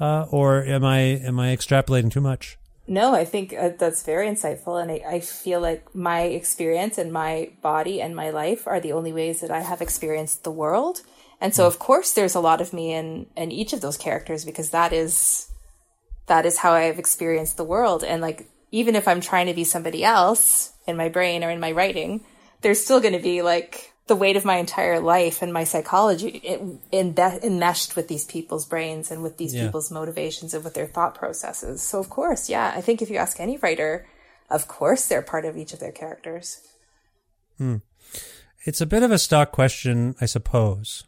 [0.00, 2.58] uh, or am I am I extrapolating too much?
[2.88, 4.80] No, I think uh, that's very insightful.
[4.80, 8.92] And I, I feel like my experience and my body and my life are the
[8.92, 11.02] only ways that I have experienced the world.
[11.40, 14.44] And so, of course, there's a lot of me in, in each of those characters
[14.44, 15.50] because that is,
[16.26, 18.02] that is how I've experienced the world.
[18.02, 21.60] And like, even if I'm trying to be somebody else in my brain or in
[21.60, 22.24] my writing,
[22.62, 26.28] there's still going to be like the weight of my entire life and my psychology
[26.28, 29.66] in, in, enmeshed with these people's brains and with these Yeah.
[29.66, 31.82] people's motivations and with their thought processes.
[31.82, 34.06] So, of course, yeah, I think if you ask any writer,
[34.48, 36.60] of course they're part of each of their characters.
[37.58, 37.76] Hmm.
[38.64, 41.04] It's a bit of a stock question, I suppose.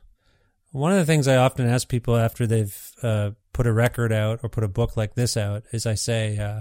[0.70, 4.40] One of the things I often ask people after they've uh, put a record out
[4.42, 6.60] or put a book like this out is I say, uh,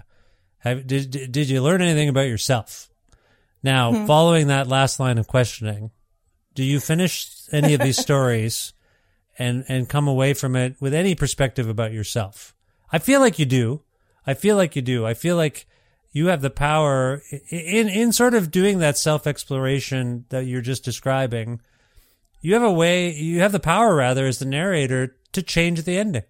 [0.59, 2.89] have, did, did did you learn anything about yourself?
[3.63, 5.91] Now, following that last line of questioning,
[6.53, 8.73] do you finish any of these stories
[9.37, 12.55] and and come away from it with any perspective about yourself.
[12.91, 13.81] I feel like you do.
[14.25, 15.05] I feel like you do.
[15.05, 15.65] I feel like
[16.11, 20.83] you have the power in in sort of doing that self exploration that you're just
[20.83, 21.61] describing.
[22.41, 23.11] You have a way.
[23.13, 26.23] You have the power, rather, as the narrator, to change the ending,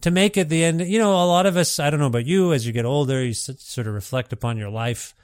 [0.00, 0.80] to make it the end.
[0.80, 1.78] You know, a lot of us.
[1.78, 2.52] I don't know about you.
[2.52, 5.14] As you get older, you sort of reflect upon your life,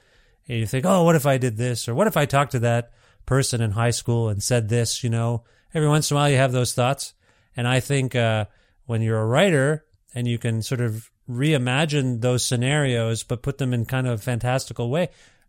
[0.48, 2.58] and you think, "Oh, what if I did this?" or "What if I talked to
[2.60, 2.92] that
[3.26, 6.36] person in high school and said this?" You know, every once in a while you
[6.36, 7.14] have those thoughts,
[7.56, 8.46] and I think uh,
[8.86, 9.84] when you're a writer
[10.14, 14.22] and you can sort of reimagine those scenarios, but put them in kind of a
[14.22, 15.08] fantastical way.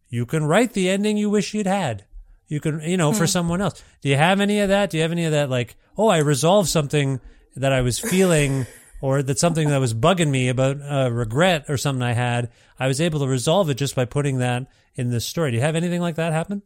[0.09, 2.05] You can write the ending you wish you'd had.
[2.47, 3.17] You can, you know, hmm.
[3.17, 3.83] for someone else.
[4.01, 4.89] Do you have any of that?
[4.89, 5.49] Do you have any of that?
[5.49, 7.19] Like, oh, I resolved something
[7.55, 8.65] that I was feeling,
[9.03, 12.49] or that something that was bugging me about a regret or something I had.
[12.79, 15.51] I was able to resolve it just by putting that in this story.
[15.51, 16.61] Do you have anything like that happen?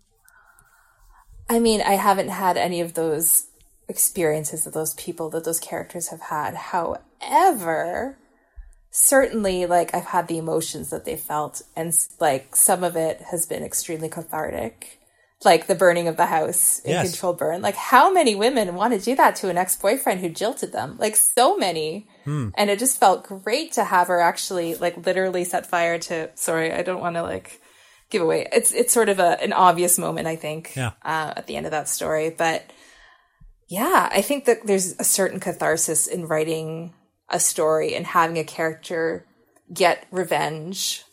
[1.50, 3.48] I mean, I haven't had any of those
[3.90, 6.54] experiences that those people that those characters have had.
[6.54, 8.20] However,
[8.92, 13.48] certainly like I've had the emotions that they felt and like some of it has
[13.48, 15.00] been extremely cathartic.
[15.46, 17.12] Like the burning of the house in yes.
[17.12, 17.62] controlled burn.
[17.62, 20.98] Like how many women want to do that to an ex-boyfriend who jilted them?
[20.98, 22.08] Like so many.
[22.24, 22.50] Hmm.
[22.56, 26.74] And it just felt great to have her actually like literally set fire to sorry,
[26.74, 27.62] I don't want to like
[28.10, 28.48] give away.
[28.52, 30.94] It's it's sort of a an obvious moment, I think, yeah.
[31.04, 32.30] uh, at the end of that story.
[32.30, 32.64] But
[33.68, 36.94] yeah, I think that there's a certain catharsis in writing
[37.30, 39.28] a story and having a character
[39.74, 41.04] get revenge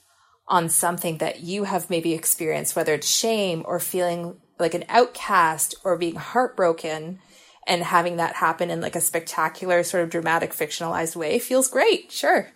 [0.46, 5.74] on something that you have maybe experienced, whether it's shame or feeling like an outcast
[5.84, 7.18] or being heartbroken
[7.66, 12.12] and having that happen in like a spectacular sort of dramatic fictionalized way feels great.
[12.12, 12.50] Sure.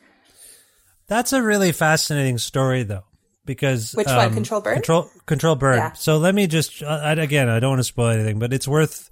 [1.06, 3.04] That's a really fascinating story though.
[3.46, 4.34] Because which um, one?
[4.34, 4.74] Control burn.
[4.74, 5.78] Control control burn.
[5.78, 5.92] Yeah.
[5.92, 7.48] So let me just uh, again.
[7.48, 9.10] I don't want to spoil anything, but it's worth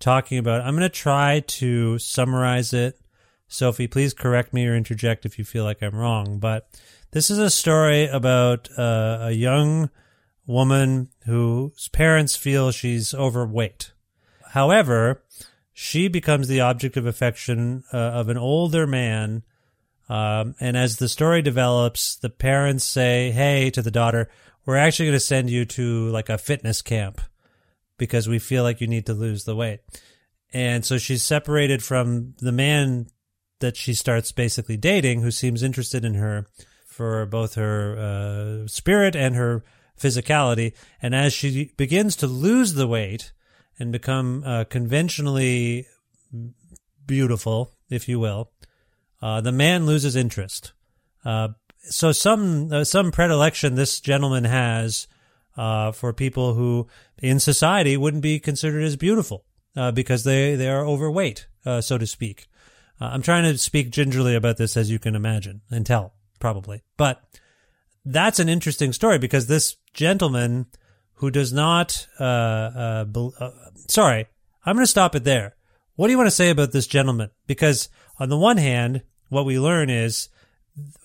[0.00, 0.60] talking about.
[0.60, 2.99] I'm going to try to summarize it
[3.50, 6.38] Sofi, please correct me or interject if you feel like I'm wrong.
[6.38, 6.68] But
[7.10, 9.90] this is a story about uh, a young
[10.46, 13.92] woman whose parents feel she's overweight.
[14.50, 15.24] However,
[15.72, 19.42] she becomes the object of affection uh, of an older man.
[20.08, 24.30] Um, and as the story develops, the parents say, Hey, to the daughter,
[24.64, 27.20] we're actually going to send you to like a fitness camp
[27.98, 29.80] because we feel like you need to lose the weight.
[30.52, 33.06] And so she's separated from the man
[33.60, 36.46] that she starts basically dating, who seems interested in her
[36.86, 39.62] for both her uh, spirit and her
[39.98, 40.74] physicality.
[41.00, 43.32] And as she begins to lose the weight
[43.78, 45.86] and become uh, conventionally
[47.06, 48.50] beautiful, if you will,
[49.22, 50.72] uh, the man loses interest.
[51.24, 51.48] Uh,
[51.82, 55.08] so some uh, some predilection this gentleman has
[55.56, 56.86] uh, for people who
[57.22, 59.44] in society wouldn't be considered as beautiful
[59.94, 61.46] because they they are overweight,
[61.80, 62.46] so to speak.
[63.00, 66.82] Uh, I'm trying to speak gingerly about this, as you can imagine and tell, probably.
[66.96, 67.22] But
[68.04, 70.66] that's an interesting story because this gentleman
[71.14, 73.50] who does not, uh, uh, be- uh,
[73.88, 74.26] sorry,
[74.64, 75.56] I'm going to stop it there.
[75.96, 77.30] What do you want to say about this gentleman?
[77.46, 77.88] Because
[78.18, 80.28] on the one hand, what we learn is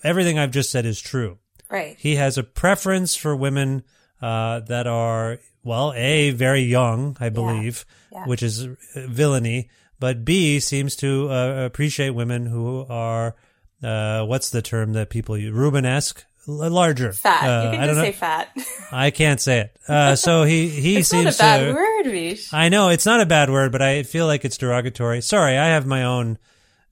[0.02, 1.38] everything I've just said is true.
[1.70, 1.96] Right.
[1.98, 3.82] He has a preference for women
[4.22, 8.20] uh, that are, well, A, very young, I believe, yeah.
[8.20, 8.26] Yeah.
[8.26, 9.68] which is villainy
[9.98, 13.36] but B seems to uh, appreciate women who are
[13.82, 15.54] uh, what's the term that people use?
[15.54, 17.12] Rubenesque, larger.
[17.12, 17.44] Fat.
[17.44, 18.56] Uh, you can just say fat.
[18.92, 19.76] I can't say it.
[19.88, 22.52] Uh, so he he it's seems not a bad to, word, Vish.
[22.52, 25.20] I know it's not a bad word, but I feel like it's derogatory.
[25.20, 26.38] Sorry, I have my own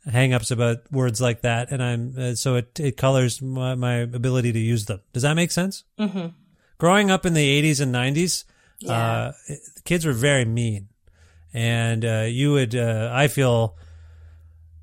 [0.06, 4.52] hangups about words like that, and I'm uh, so it it colors my, my, ability
[4.52, 5.00] to use them.
[5.12, 5.84] Does that make sense?
[5.98, 6.28] Mm-hmm.
[6.78, 8.44] Growing up in the '80s and '90s,
[8.80, 8.92] yeah.
[8.92, 9.32] Uh,
[9.84, 10.88] kids were very mean
[11.54, 13.76] and uh, you would uh, I feel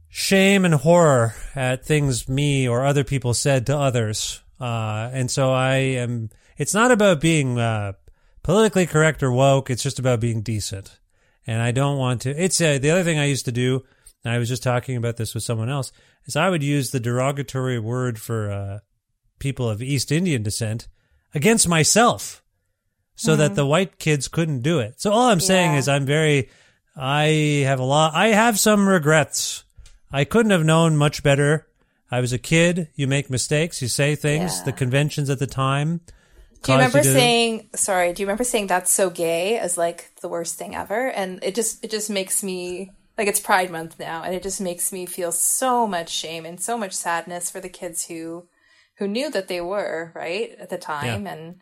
[0.09, 5.51] shame and horror at things me or other people said to others, uh, and so
[5.51, 6.29] I am.
[6.57, 7.93] It's not about being uh,
[8.41, 9.69] politically correct or woke.
[9.69, 10.97] It's just about being decent,
[11.45, 12.29] and I don't want to.
[12.31, 13.83] It's uh, the other thing I used to do.
[14.23, 15.91] I was just talking about this with someone else.
[16.25, 18.79] Is I would use the derogatory word for uh,
[19.39, 20.87] people of East Indian descent
[21.33, 22.41] against myself
[23.15, 23.41] so mm-hmm.
[23.41, 25.01] that the white kids couldn't do it.
[25.01, 25.77] So all I'm saying yeah.
[25.79, 26.49] is I'm very
[26.95, 28.13] I have a lot.
[28.13, 29.63] I have some regrets.
[30.11, 31.67] I couldn't have known much better.
[32.09, 32.89] I was a kid.
[32.95, 33.81] You make mistakes.
[33.81, 34.57] You say things.
[34.57, 34.65] Yeah.
[34.65, 36.01] The conventions at the time.
[36.63, 37.11] Do you remember you to...
[37.11, 37.69] saying?
[37.73, 38.13] Sorry.
[38.13, 41.09] Do you remember saying that's so gay as like the worst thing ever?
[41.09, 44.61] And it just it just makes me like it's Pride Month now, and it just
[44.61, 48.47] makes me feel so much shame and so much sadness for the kids who
[48.97, 51.33] who knew that they were right at the time, yeah.
[51.33, 51.55] and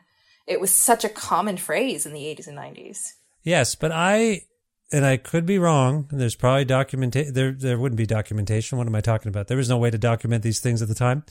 [0.47, 3.15] it was such a common phrase in the eighties and nineties.
[3.43, 4.41] Yes, but I
[4.92, 6.08] and I could be wrong.
[6.12, 7.34] There's probably documentation.
[7.34, 8.78] There, there wouldn't be documentation.
[8.78, 9.48] What am I talking about?
[9.48, 11.24] There was no way to document these things at the time.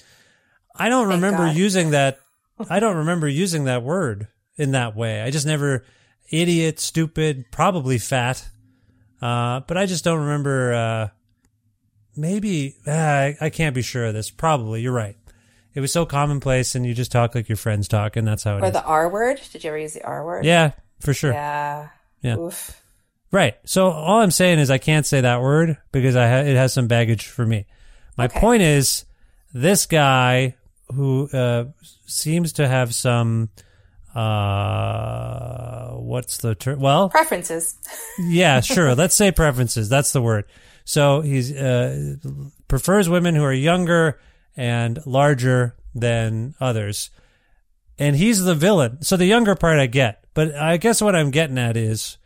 [0.76, 1.56] I don't Thank remember God.
[1.56, 2.20] using that.
[2.70, 5.22] I don't remember using that word in that way.
[5.22, 5.84] I just never
[6.30, 8.46] idiot, stupid, probably fat.
[9.20, 10.72] Uh, but I just don't remember.
[10.74, 11.08] Uh,
[12.16, 14.30] maybe uh, I, I can't be sure of this.
[14.30, 15.16] Probably you're right.
[15.74, 18.56] It was so commonplace, and you just talk like your friends talk, and that's how
[18.56, 18.68] it is.
[18.68, 19.40] Or the R word.
[19.52, 20.44] Did you ever use the R word?
[20.44, 21.32] yeah, for sure.
[21.32, 21.88] Yeah.
[22.22, 22.36] Yeah.
[22.36, 22.77] Oof.
[23.30, 23.56] Right.
[23.64, 26.72] So all I'm saying is I can't say that word because I ha- it has
[26.72, 27.66] some baggage for me.
[28.16, 28.40] My Okay.
[28.40, 29.04] point is
[29.52, 30.56] this guy
[30.94, 31.66] who uh,
[32.06, 33.50] seems to have some
[34.14, 36.80] uh what's the term?
[36.80, 37.76] Well, Preferences.
[38.18, 38.94] yeah, sure.
[38.94, 39.88] Let's say preferences.
[39.88, 40.44] That's the word.
[40.84, 42.16] So he's uh,
[42.66, 44.18] prefers women who are younger
[44.56, 47.10] and larger than others,
[47.98, 49.02] and he's the villain.
[49.02, 52.16] So the younger part I get, but I guess what I'm getting at is,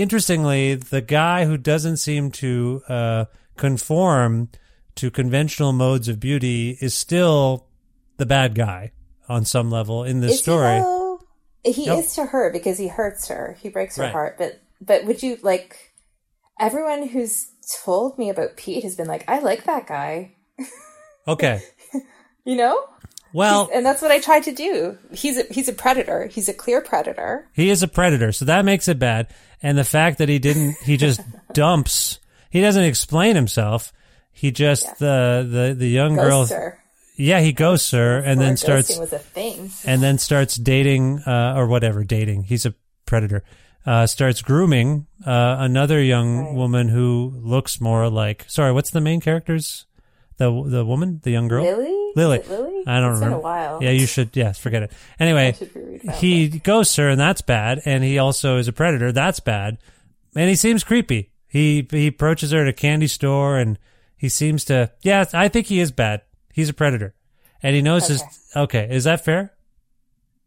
[0.00, 3.24] interestingly, the guy who doesn't seem to uh,
[3.56, 4.48] conform
[4.96, 7.66] to conventional modes of beauty is still
[8.16, 8.92] the bad guy
[9.28, 10.76] on some level in this Is story.
[10.76, 11.20] He, though?
[11.64, 11.98] he Nope.
[12.04, 13.56] is to her because he hurts her.
[13.60, 14.12] He breaks her Right.
[14.12, 14.38] heart.
[14.38, 15.92] But but would you like
[16.58, 17.48] everyone who's
[17.84, 20.32] told me about Pete has been like, I like that guy.
[21.26, 21.60] Okay.
[22.46, 22.82] You know?
[23.34, 24.96] Well, And that's what I tried to do.
[25.12, 26.26] He's a he's a predator.
[26.28, 27.46] He's a clear predator.
[27.52, 29.26] He is a predator, so that makes it bad.
[29.62, 31.20] And the fact that he didn't, he just
[31.52, 32.20] dumps.
[32.50, 33.92] He doesn't explain himself.
[34.32, 36.48] He just the the the young girl.
[37.16, 39.70] Yeah, he ghosts her and then starts was a thing.
[39.84, 42.44] and then starts dating uh, or whatever dating.
[42.44, 42.74] He's a
[43.06, 43.42] predator.
[43.84, 46.54] Uh, starts grooming uh, another young Right.
[46.54, 48.44] woman who looks more like.
[48.46, 49.86] Sorry, what's the main character's?
[50.38, 51.64] The the woman, the young girl.
[51.64, 52.12] Lily?
[52.14, 52.42] Lily.
[52.48, 52.84] Lily?
[52.86, 53.36] I don't It's been remember.
[53.36, 53.82] a while.
[53.82, 54.30] Yeah, you should.
[54.34, 54.92] Yes, forget it.
[55.20, 57.82] Anyway, should reread that he ghosts her, and that's bad.
[57.84, 59.12] And he also is a predator.
[59.12, 59.78] That's bad.
[60.36, 61.32] And he seems creepy.
[61.48, 63.78] He he approaches her at a candy store, and
[64.16, 64.92] he seems to.
[65.02, 66.22] Yeah, I think he is bad.
[66.52, 67.14] He's a predator,
[67.62, 68.22] and he knows his.
[68.54, 69.52] Okay, is that fair?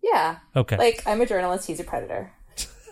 [0.01, 0.37] Yeah.
[0.55, 0.77] Okay.
[0.77, 2.31] Like I'm a journalist, he's a predator.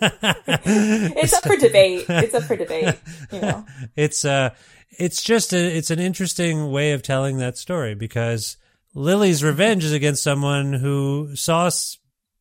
[0.02, 2.06] it's up for debate.
[2.08, 2.94] It's up for debate.
[3.32, 3.66] You know.
[3.96, 4.50] it's uh
[4.90, 8.56] it's just a it's an interesting way of telling that story because
[8.94, 11.70] Lily's revenge is against someone who saw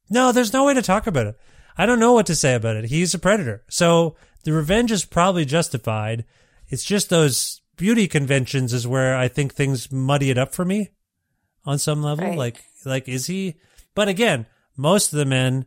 [0.10, 1.40] no there's no way to talk about it.
[1.78, 2.86] I don't know what to say about it.
[2.86, 3.64] He's a predator.
[3.70, 6.26] So the revenge is probably justified.
[6.68, 10.90] It's just those beauty conventions is where I think things muddy it up for me
[11.66, 12.26] on some level.
[12.26, 12.38] Right.
[12.38, 13.56] like like is he?
[13.94, 15.66] But again most of the men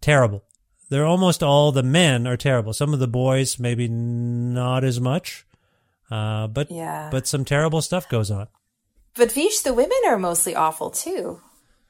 [0.00, 0.44] terrible.
[0.90, 2.72] They're almost all the men are terrible.
[2.72, 5.43] Some of the boys maybe not as much
[6.14, 7.08] uh, but Yeah.
[7.10, 8.46] but some terrible stuff goes on.
[9.16, 11.40] But Vish, the women are mostly awful too.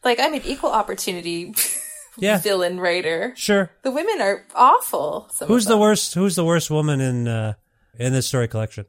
[0.02, 1.54] Like I'm an equal opportunity
[2.16, 3.32] Yeah, villain writer.
[3.36, 3.70] sure.
[3.82, 5.28] The women are awful.
[5.46, 6.14] Who's the worst?
[6.14, 7.54] Who's the worst woman in uh,
[7.98, 8.86] in this story collection?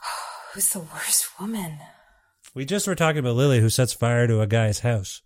[0.54, 1.78] Who's the worst woman?
[2.54, 5.22] We just were talking about Lily, who sets fire to a guy's house.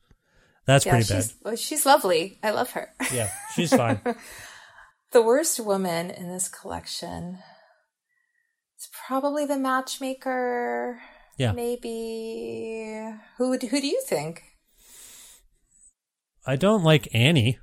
[0.66, 1.22] That's Yeah, pretty bad.
[1.22, 2.39] she's well, she's lovely.
[2.43, 2.91] I love her.
[3.12, 4.01] Yeah, she's fine.
[5.12, 7.39] The worst woman in this collection
[9.07, 11.00] probably the matchmaker.
[11.38, 11.52] Yeah.
[11.52, 14.42] Maybe who would who do you think?
[16.46, 17.59] I don't like Annie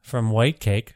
[0.00, 0.94] from White Cake.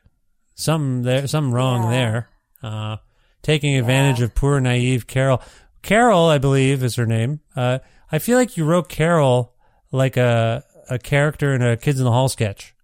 [0.54, 1.90] Some there, some wrong Yeah.
[1.90, 2.28] there.
[2.62, 2.96] Uh,
[3.42, 5.42] taking advantage of poor naive Carol.
[5.82, 7.40] Carol, I believe, is her name.
[7.56, 7.80] Uh,
[8.10, 9.54] I feel like you wrote Carol
[9.90, 12.74] like a a character in a Kids in the Hall sketch,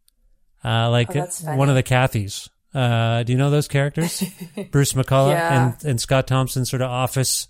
[0.65, 2.49] uh, like Oh, one of the Cathys.
[2.75, 4.23] Uh, do you know those characters?
[4.71, 5.67] Bruce McCulloch Yeah.
[5.75, 7.49] and and Scott Thompson, sort of office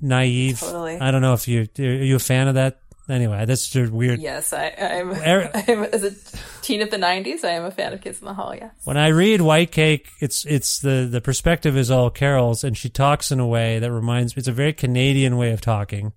[0.00, 0.60] naive.
[0.60, 0.98] Totally.
[0.98, 2.80] I don't know if you are you a fan of that.
[3.08, 4.20] Anyway, that's just weird.
[4.20, 5.10] Yes, I, I'm,
[5.54, 5.84] I'm.
[5.94, 6.10] As a
[6.60, 8.54] teen of the '90s, I am a fan of Kids in the Hall.
[8.54, 8.70] Yes.
[8.84, 12.90] When I read White Cake, it's it's the the perspective is all Carol's, and she
[12.90, 14.40] talks in a way that reminds me.
[14.40, 16.12] It's a very Canadian way of talking.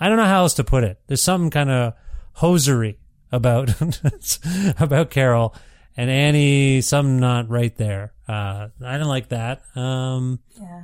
[0.00, 0.98] I don't know how else to put it.
[1.06, 1.92] There's something kind of
[2.32, 2.98] hosiery
[3.30, 3.70] about
[4.80, 5.54] about Carol
[5.96, 6.80] and Annie.
[6.80, 8.12] Some not right there.
[8.28, 9.62] Uh, I don't like that.
[9.76, 10.82] Um, Yeah.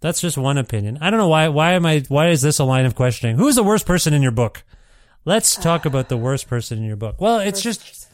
[0.00, 0.98] that's just one opinion.
[1.00, 1.48] I don't know why.
[1.48, 2.04] Why am I?
[2.08, 3.36] Why is this a line of questioning?
[3.36, 4.62] Who's the worst person in your book?
[5.24, 7.20] Let's talk about the worst person in your book.
[7.20, 8.06] Well, it's just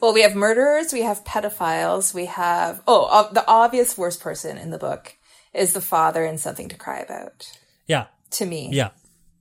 [0.00, 4.56] Well, we have murderers, we have pedophiles, we have oh, uh, the obvious worst person
[4.58, 5.14] in the book
[5.52, 7.46] is the father in Something to Cry About.
[7.86, 8.90] yeah, To me, yeah,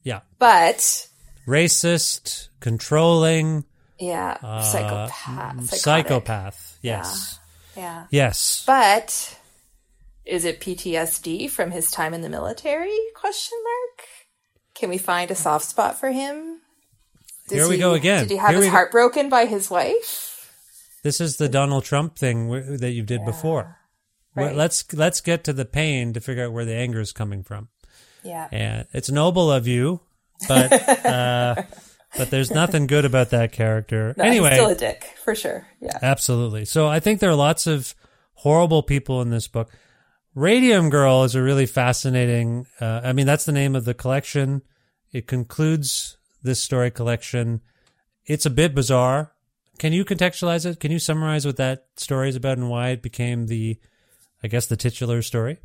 [0.03, 0.21] yeah.
[0.39, 1.07] But
[1.47, 3.65] racist, controlling,
[3.99, 5.79] yeah, uh, psychopath, mm, mm, psychotic.
[5.79, 6.77] psychopath.
[6.81, 7.39] Yes.
[7.75, 8.07] Yeah.
[8.09, 8.63] Yes.
[8.65, 9.37] But
[10.25, 12.97] is it PTSD from his time in the military?
[13.15, 14.07] Question mark.
[14.73, 16.59] Can we find a soft spot for him?
[17.47, 18.23] Does Here we he- go again.
[18.23, 20.31] Did he have Here his heart broken by his wife?
[21.03, 23.77] This is the Donald Trump thing w- that you did before.
[24.35, 24.55] Well, Right.
[24.55, 27.69] Let's let's get to the pain to figure out where the anger is coming from.
[28.23, 28.47] Yeah.
[28.51, 30.01] And it's noble of you,
[30.47, 30.73] but
[31.05, 31.63] uh,
[32.17, 34.13] but there's nothing good about that character.
[34.17, 35.67] No, he's anyway, still a dick for sure.
[35.81, 35.97] Yeah.
[36.01, 36.65] Absolutely.
[36.65, 37.93] So I think there are lots of
[38.33, 39.69] horrible people in this book.
[40.33, 42.67] Radium Girl is a really fascinating.
[42.79, 44.61] Uh, I mean, that's the name of the collection.
[45.11, 47.61] It concludes this story collection.
[48.25, 49.31] It's a bit bizarre.
[49.77, 50.79] Can you contextualize it?
[50.79, 53.77] Can you summarize what that story is about and why it became the,
[54.43, 55.57] I guess, the titular story?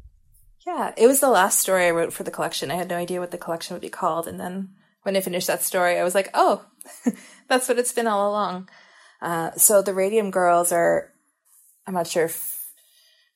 [0.67, 2.71] Yeah, it was the last story I wrote for the collection.
[2.71, 4.71] I had no idea what the collection would be called, and then
[5.03, 6.65] when I finished that story, I was like, "Oh,
[7.49, 8.69] that's what it's been all along."
[9.21, 11.13] Uh, so the Radium Girls are,
[11.87, 12.73] I'm not sure if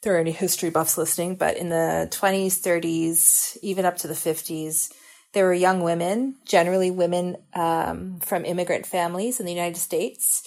[0.03, 4.15] there are any history buffs listening, but in the 20s, 30s, even up to the
[4.15, 4.93] 50s,
[5.33, 10.43] there were young women, generally women um, from immigrant families in the United States,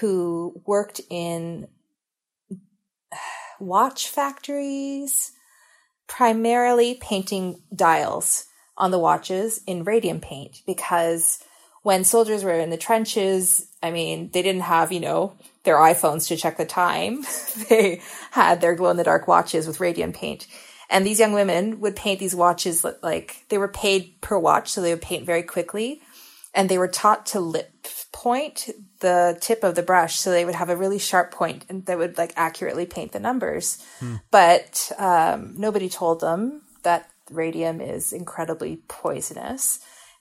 [0.00, 1.68] who worked in
[3.60, 5.32] watch factories,
[6.08, 8.46] primarily painting dials
[8.82, 11.38] on the watches in radium paint because
[11.82, 16.26] when soldiers were in the trenches, I mean, they didn't have, you know, their iPhones
[16.28, 17.22] to check the time.
[17.68, 18.02] they
[18.32, 20.48] had their glow in the dark watches with radium paint.
[20.90, 24.82] And these young women would paint these watches like they were paid per watch, so
[24.82, 26.02] they would paint very quickly.
[26.52, 28.68] And they were taught to lip point
[28.98, 31.94] the tip of the brush, so they would have a really sharp point and they
[31.94, 33.78] would like accurately paint the numbers.
[34.32, 39.78] But um, nobody told them that radium is incredibly poisonous.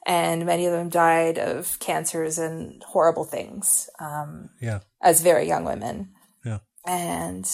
[0.07, 4.79] And many of them died of cancers and horrible things um, Yeah.
[5.01, 6.09] as very young women.
[6.43, 6.59] Yeah.
[6.87, 7.47] And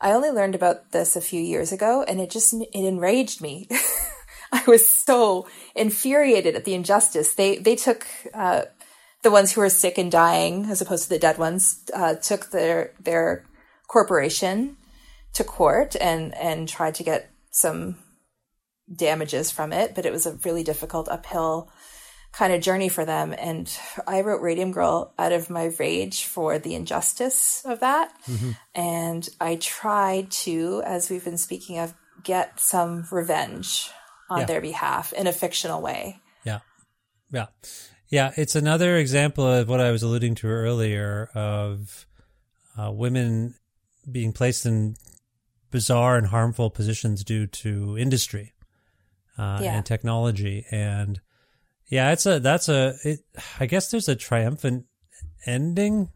[0.00, 3.68] I only learned about this a few years ago, and it just it enraged me.
[4.52, 7.34] I was so infuriated at the injustice.
[7.34, 8.04] They they took
[8.34, 8.62] uh,
[9.22, 12.50] the ones who were sick and dying, as opposed to the dead ones, uh, took
[12.50, 13.44] their their
[13.88, 14.76] corporation
[15.34, 17.96] to court and and tried to get some
[18.94, 21.70] damages from it, but it was a really difficult uphill
[22.32, 23.34] kind of journey for them.
[23.36, 23.72] And
[24.06, 28.12] I wrote Radium Girl out of my rage for the injustice of that.
[28.74, 33.90] And I tried to, as we've been speaking of, get some revenge
[34.28, 34.46] on Yeah.
[34.46, 36.20] their behalf in a fictional way.
[36.44, 36.60] Yeah.
[37.32, 37.46] Yeah.
[38.08, 38.32] Yeah.
[38.36, 42.06] It's another example of what I was alluding to earlier of
[42.78, 43.54] uh, women
[44.10, 44.96] being placed in
[45.72, 48.52] bizarre and harmful positions due to industry
[49.38, 49.76] uh, Yeah.
[49.76, 50.64] and technology.
[50.70, 51.20] And
[51.88, 53.20] yeah, it's a, that's a, it,
[53.58, 54.86] I guess there's a triumphant
[55.46, 56.10] ending.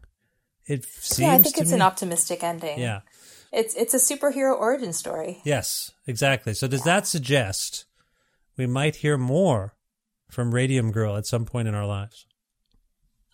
[0.65, 1.75] It seems yeah, I think it's me.
[1.75, 2.79] an optimistic ending.
[2.79, 3.01] Yeah.
[3.51, 5.41] It's it's a superhero origin story.
[5.45, 6.53] Yes, exactly.
[6.53, 7.85] So does that suggest
[8.57, 9.75] we might hear more
[10.29, 12.24] from Radium Girl at some point in our lives?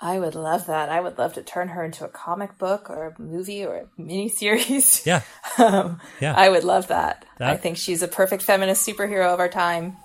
[0.03, 0.89] I would love that.
[0.89, 4.01] I would love to turn her into a comic book or a movie or a
[4.01, 5.05] miniseries.
[5.05, 5.21] Yeah.
[5.59, 6.33] um, Yeah.
[6.35, 7.23] I would love that.
[7.37, 9.97] That- I think she's a perfect feminist superhero of our time.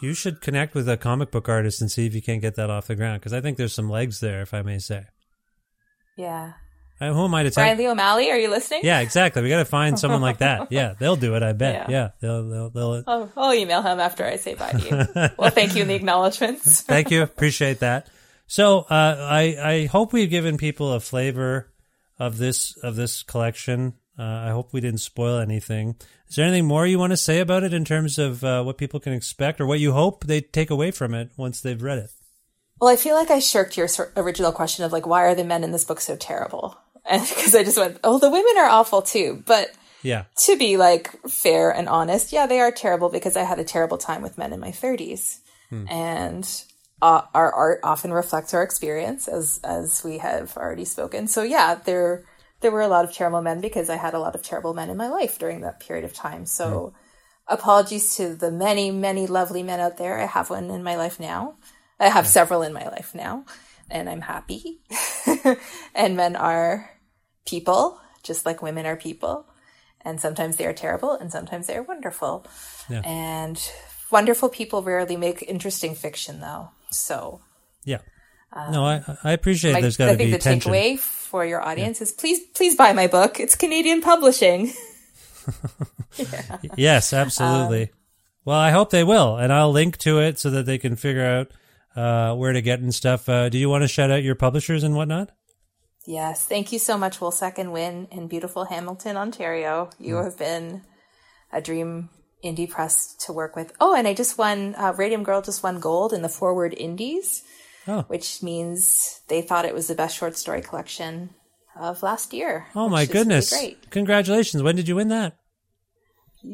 [0.00, 2.70] You should connect with a comic book artist and see if you can't get that
[2.70, 5.04] off the ground because I think there's some legs there, if I may say.
[6.16, 6.52] Yeah.
[7.00, 7.64] Who am I to tell?
[7.64, 8.80] Brian Lee O'Malley, are you listening?
[8.84, 9.42] Yeah, exactly.
[9.42, 10.68] We got to find someone like that.
[10.70, 11.42] Yeah, they'll do it.
[11.42, 11.88] I bet.
[11.90, 11.90] Yeah.
[11.90, 12.48] Yeah, they'll.
[12.48, 15.28] they'll, they'll Oh, I'll email him after I say bye to you.
[15.36, 16.82] well, thank you in the acknowledgments.
[16.82, 17.22] Thank you.
[17.22, 18.06] Appreciate that.
[18.52, 21.72] So uh, I I hope we've given people a flavor
[22.18, 23.94] of this of this collection.
[24.18, 25.96] Uh, I hope we didn't spoil anything.
[26.28, 28.76] Is there anything more you want to say about it in terms of uh, what
[28.76, 31.96] people can expect or what you hope they take away from it once they've read
[31.96, 32.10] it?
[32.78, 33.88] Well, I feel like I shirked your
[34.18, 36.76] original question of like, why are the men in this book so terrible?
[37.08, 39.42] And because I just went, oh, the women are awful too.
[39.46, 39.70] But
[40.02, 40.24] Yeah.
[40.44, 43.96] to be like fair and honest, yeah, they are terrible because I had a terrible
[43.96, 45.38] time with men in my 30s.
[45.88, 46.46] And
[47.02, 51.26] uh, our art often reflects our experience as as we have already spoken.
[51.26, 52.24] So yeah, there
[52.60, 54.88] there were a lot of terrible men because I had a lot of terrible men
[54.88, 56.46] in my life during that period of time.
[56.46, 56.94] So
[57.48, 60.16] apologies to the many many lovely men out there.
[60.16, 61.56] I have one in my life now.
[61.98, 63.46] I have several in my life now,
[63.90, 64.80] and I'm happy.
[65.94, 66.88] and men are
[67.44, 69.46] people, just like women are people.
[70.04, 72.44] And sometimes they are terrible and sometimes they are wonderful.
[72.90, 73.02] Yeah.
[73.04, 73.72] And
[74.10, 76.70] wonderful people rarely make interesting fiction, though.
[76.92, 77.40] So
[77.84, 77.98] Yeah.
[78.70, 80.72] no, I I appreciate my- there's got to be I think the tension.
[80.72, 83.40] takeaway for your audience is please, please buy my book.
[83.40, 84.72] It's Canadian publishing.
[86.76, 87.90] Yes, absolutely.
[88.44, 91.24] well, I hope they will, and I'll link to it so that they can figure
[91.24, 91.52] out
[91.96, 93.28] uh, where to get and stuff.
[93.28, 95.30] Uh, do you want to shout out your publishers and whatnot?
[96.06, 99.90] Yes, thank you so much, Wolsak and Wynn in beautiful Hamilton, Ontario.
[99.98, 100.24] You Mm.
[100.24, 100.82] have been
[101.52, 102.10] a dream
[102.44, 103.72] indie press to work with.
[103.80, 107.42] Oh, and I just won, uh, Radium Girl just won gold in the Foreword INDIES,
[107.88, 108.02] Oh.
[108.08, 111.30] which means they thought it was the best short story collection
[111.74, 112.66] of last year.
[112.76, 113.50] Oh my is really goodness!
[113.50, 113.90] great.
[113.90, 114.62] Congratulations!
[114.62, 115.36] When did you win that?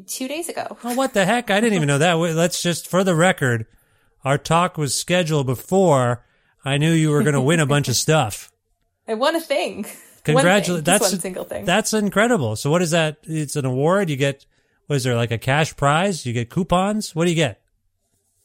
[0.07, 0.77] two days ago.
[0.85, 1.51] Oh, what the heck?
[1.51, 2.13] I didn't even know that.
[2.19, 3.65] Let's just, for the record,
[4.25, 6.27] our talk was scheduled before
[6.65, 8.53] I knew you were going to win a bunch of stuff.
[9.07, 9.87] I won a thing.
[10.25, 10.85] Congratulations.
[10.85, 11.65] That's one single thing.
[11.65, 12.57] That's incredible.
[12.57, 13.17] So what is that?
[13.23, 14.11] It's an award.
[14.11, 14.45] You get,
[14.89, 16.25] what is there, like a cash prize?
[16.25, 17.15] You get coupons?
[17.15, 17.61] What do you get?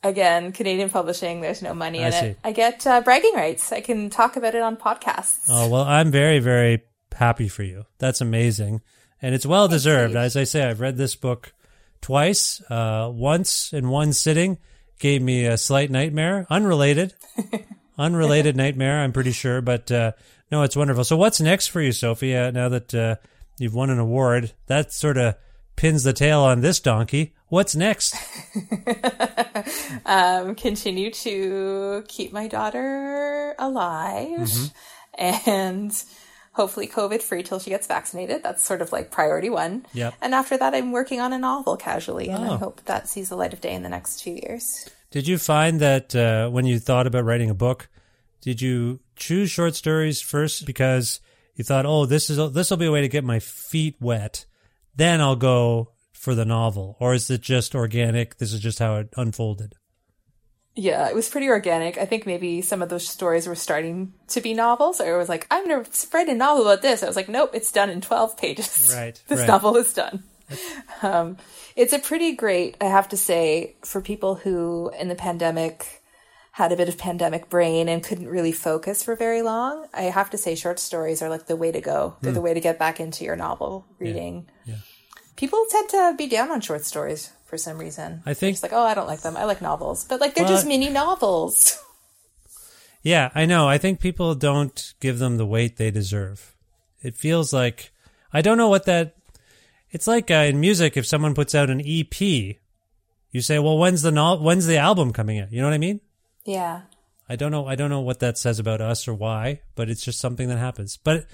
[0.03, 1.39] Again, Canadian publishing.
[1.39, 2.37] There's no money in it.
[2.43, 3.71] I get uh, bragging rights.
[3.71, 5.45] I can talk about it on podcasts.
[5.47, 6.83] Oh, well, I'm very, very
[7.15, 7.85] happy for you.
[7.99, 8.81] That's amazing.
[9.21, 10.17] And it's well deserved.
[10.17, 11.53] As I say, I've read this book
[12.01, 12.61] twice.
[12.69, 14.57] Uh, once in one sitting
[14.99, 17.13] gave me a slight nightmare, unrelated,
[17.97, 19.61] unrelated nightmare, I'm pretty sure.
[19.61, 20.11] But uh,
[20.51, 21.05] no, it's wonderful.
[21.05, 23.15] So, what's next for you, Sofi, uh, now that uh,
[23.57, 24.51] you've won an award?
[24.67, 25.35] That sort of
[25.75, 27.33] pins the tail on this donkey.
[27.49, 28.15] What's next?
[30.05, 34.65] um, continue to keep my daughter alive Mm-hmm.
[35.23, 36.03] and
[36.53, 38.43] hopefully COVID free till she gets vaccinated.
[38.43, 39.85] That's sort of like priority one.
[39.93, 40.13] Yep.
[40.21, 42.53] And after that, I'm working on a novel casually, and Oh.
[42.53, 44.87] I hope that sees the light of day in the next two years.
[45.11, 47.87] Did you find that uh, when you thought about writing a book,
[48.41, 51.19] did you choose short stories first because
[51.55, 54.45] you thought, "Oh, this is this will be a way to get my feet wet,"
[54.95, 58.37] then I'll go for the novel, or is it just organic?
[58.37, 59.75] This is just how it unfolded.
[60.75, 61.97] Yeah, it was pretty organic.
[61.97, 65.29] I think maybe some of those stories were starting to be novels, or it was
[65.29, 67.03] like, I'm going to write a novel about this.
[67.03, 68.93] I was like, nope, it's done in 12 pages.
[68.95, 69.47] Right, this right.
[69.47, 70.23] novel is done.
[71.01, 71.37] Um,
[71.75, 76.02] it's a pretty great, I have to say, for people who in the pandemic
[76.55, 79.87] had a bit of pandemic brain and couldn't really focus for very long.
[79.93, 82.15] I have to say, short stories are like the way to go.
[82.21, 84.47] They're the way to get back into your novel reading.
[84.65, 84.69] Hmm.
[84.71, 84.77] yeah.
[85.35, 88.21] People tend to be down on short stories for some reason.
[88.25, 89.35] I think- it's like, oh, I don't like them.
[89.35, 91.79] I like novels, but like they're Well, just mini novels.
[93.05, 93.67] Yeah, I know.
[93.67, 96.55] I think people don't give them the weight they deserve.
[97.01, 97.91] It feels like
[98.31, 99.15] I don't know what that.
[99.91, 104.03] It's like uh, in music, if someone puts out an EP, you say, "Well, when's
[104.03, 105.99] the no- when's the album coming out?" You know what I mean?
[106.45, 106.81] Yeah.
[107.29, 107.67] I don't know.
[107.67, 110.57] I don't know what that says about us or why, but it's just something that
[110.57, 110.97] happens.
[110.97, 111.25] But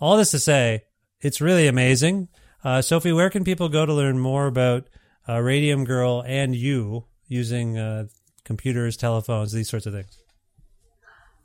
[0.00, 0.84] all this to say,
[1.20, 2.28] it's really amazing.
[2.64, 4.88] Uh, Sofi, where can people go to learn more about
[5.28, 8.06] uh, Radium Girl and you using uh,
[8.44, 10.18] computers, telephones, these sorts of things?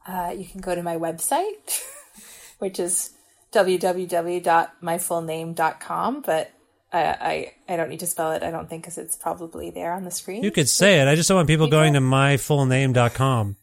[0.07, 1.81] Uh, you can go to my website,
[2.59, 3.11] which is
[3.51, 6.51] www.myfullname.com, but
[6.93, 9.93] I, I, I don't need to spell it, I don't think, because it's probably there
[9.93, 10.43] on the screen.
[10.43, 11.07] You could say it.
[11.07, 13.57] I just don't want people going to myfullname.com.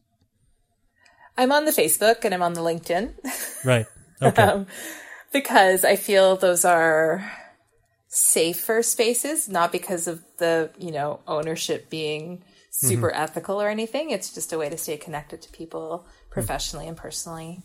[1.36, 3.14] I'm on the Facebook and I'm on the LinkedIn.
[3.64, 3.86] Right.
[4.20, 4.42] Okay.
[4.42, 4.66] um,
[5.32, 7.30] because I feel those are
[8.08, 12.42] safer spaces, not because of the, you know, ownership being
[12.86, 14.10] super ethical or anything.
[14.10, 17.62] It's just a way to stay connected to people professionally and personally.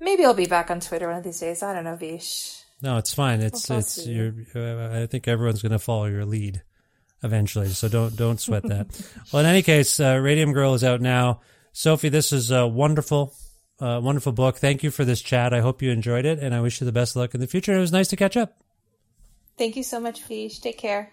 [0.00, 1.62] Maybe I'll be back on Twitter one of these days.
[1.62, 2.62] I don't know, Vish.
[2.82, 3.40] No, it's fine.
[3.40, 6.62] It's Well, it's uh, I think everyone's going to follow your lead
[7.22, 7.68] eventually.
[7.68, 8.88] So don't don't sweat that.
[9.32, 11.40] well, in any case, uh, Radium Girl is out now.
[11.72, 13.32] Sofi, this is a wonderful,
[13.80, 14.56] uh, wonderful book.
[14.56, 15.54] Thank you for this chat.
[15.54, 17.72] I hope you enjoyed it, and I wish you the best luck in the future.
[17.72, 18.58] It was nice to catch up.
[19.56, 20.58] Thank you so much, Vish.
[20.58, 21.12] Take care.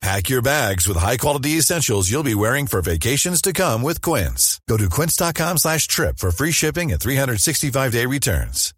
[0.00, 4.60] Pack your bags with high-quality essentials you'll be wearing for vacations to come with Quince.
[4.68, 8.72] Go to quince.com slash trip for free shipping and 365-day returns.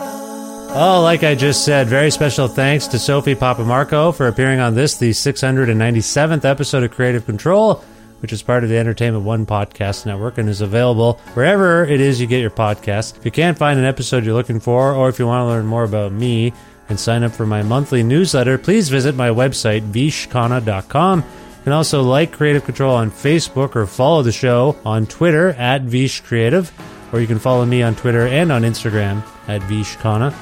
[0.00, 4.96] Oh, like I just said, very special thanks to Sofi Papamarko for appearing on this,
[4.98, 7.82] the 697th episode of Creative Control,
[8.20, 12.20] which is part of the Entertainment One podcast network and is available wherever it is
[12.20, 13.16] you get your podcasts.
[13.16, 15.66] If you can't find an episode you're looking for, or if you want to learn
[15.66, 16.52] more about me
[16.88, 21.24] and sign up for my monthly newsletter, please visit my website, vishkhanna.com.
[21.64, 26.20] Can also like Creative Control on Facebook or follow the show on Twitter at Vish
[26.20, 26.72] Creative.
[27.12, 30.34] or you can follow me on Twitter and on Instagram at Vishkhanna.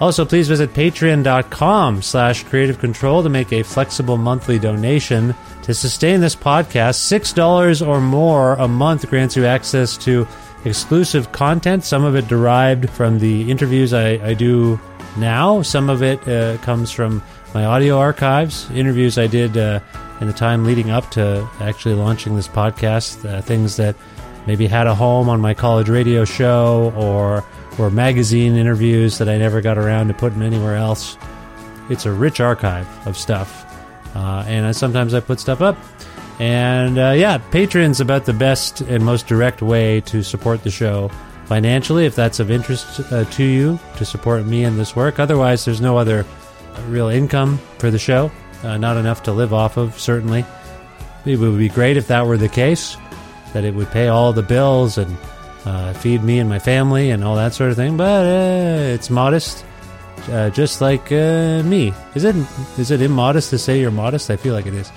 [0.00, 6.20] Also, please visit patreon.com slash creative control to make a flexible monthly donation to sustain
[6.20, 6.96] this podcast.
[7.34, 10.26] $6 or more a month grants you access to
[10.64, 14.80] exclusive content, some of it derived from the interviews I, I do
[15.16, 15.62] now.
[15.62, 17.22] Some of it uh, comes from
[17.54, 19.80] my audio archives, interviews I did uh,
[20.20, 23.96] in the time leading up to actually launching this podcast, uh, things that
[24.46, 27.44] maybe had a home on my college radio show or
[27.78, 31.18] or magazine interviews that I never got around to putting anywhere else.
[31.90, 33.64] It's a rich archive of stuff,
[34.14, 35.76] uh, and I, sometimes I put stuff up.
[36.40, 41.10] And uh, yeah, Patreon's about the best and most direct way to support the show
[41.46, 45.18] financially, if that's of interest uh, to you, to support me in this work.
[45.18, 46.24] Otherwise, there's no other
[46.88, 48.30] real income for the show,
[48.62, 50.44] uh, not enough to live off of, certainly.
[51.24, 52.96] It would be great if that were the case,
[53.52, 55.16] that it would pay all the bills and
[55.64, 59.10] uh, feed me and my family and all that sort of thing, but uh, it's
[59.10, 59.64] modest.
[60.30, 62.34] Uh, just like uh, me, is it
[62.78, 64.30] is it immodest to say you're modest?
[64.30, 64.90] I feel like it is.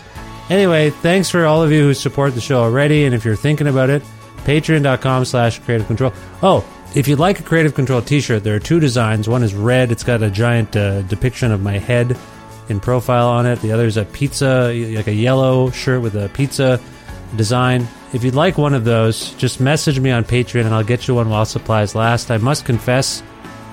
[0.50, 3.68] Anyway, thanks for all of you who support the show already, and if you're thinking
[3.68, 4.04] about it,
[4.48, 6.16] patreon.com slash Kreative Kontrol.
[6.42, 9.28] Oh, if you'd like a Kreative Kontrol t-shirt, there are two designs.
[9.28, 9.92] One is red.
[9.92, 12.18] It's got a giant uh, depiction of my head
[12.70, 13.60] in profile on it.
[13.60, 16.80] The other is a pizza, like a yellow shirt with a pizza
[17.36, 17.90] design.
[18.14, 21.16] If you'd like one of those, just message me on Patreon and I'll get you
[21.16, 22.32] one while supplies last.
[22.32, 23.22] I must confess,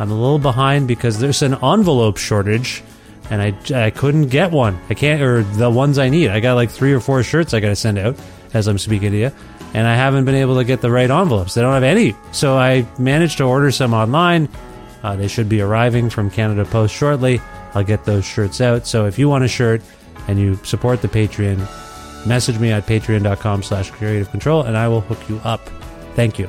[0.01, 2.83] I'm a little behind because there's an envelope shortage
[3.31, 4.81] and I, I couldn't get one.
[4.91, 6.31] I can't, or the ones I need.
[6.31, 8.17] I got like three or four shirts I got to send out
[8.53, 9.33] as I'm speaking to you
[9.75, 11.55] and I haven't been able to get the right envelopes.
[11.55, 12.15] They don't have any.
[12.33, 14.49] So I managed to order some online.
[15.03, 17.41] Uh, they should be arriving from Canada Post shortly.
[17.75, 18.87] I'll get those shirts out.
[18.87, 19.83] So if you want a shirt
[20.29, 21.59] and you support the Patreon,
[22.27, 25.69] message me at patreon.com slash Kreative Kontrol and I will hook you up.
[26.15, 26.49] Thank you.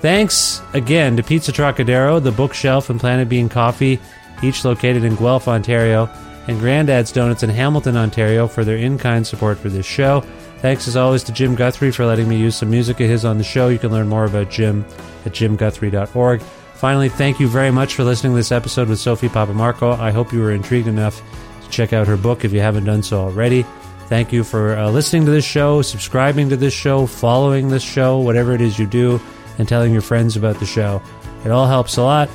[0.00, 3.98] Thanks again to Pizza Trocadero, The Bookshelf, and Planet Bean Coffee,
[4.42, 6.10] each located in Guelph, Ontario,
[6.48, 10.22] and Grandad's Donuts in Hamilton, Ontario, for their in kind support for this show.
[10.58, 13.38] Thanks as always to Jim Guthrie for letting me use some music of his on
[13.38, 13.68] the show.
[13.68, 14.84] You can learn more about Jim
[15.24, 16.42] at jimguthrie.org.
[16.74, 19.98] Finally, thank you very much for listening to this episode with Sofi Papamarko.
[19.98, 21.22] I hope you were intrigued enough
[21.62, 23.64] to check out her book if you haven't done so already.
[24.08, 28.18] Thank you for uh, listening to this show, subscribing to this show, following this show,
[28.18, 29.20] whatever it is you do,
[29.58, 31.02] and telling your friends about the show.
[31.44, 32.28] It all helps a lot.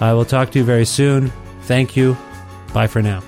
[0.00, 1.32] I will talk to you very soon.
[1.62, 2.16] Thank you.
[2.72, 3.27] Bye for now.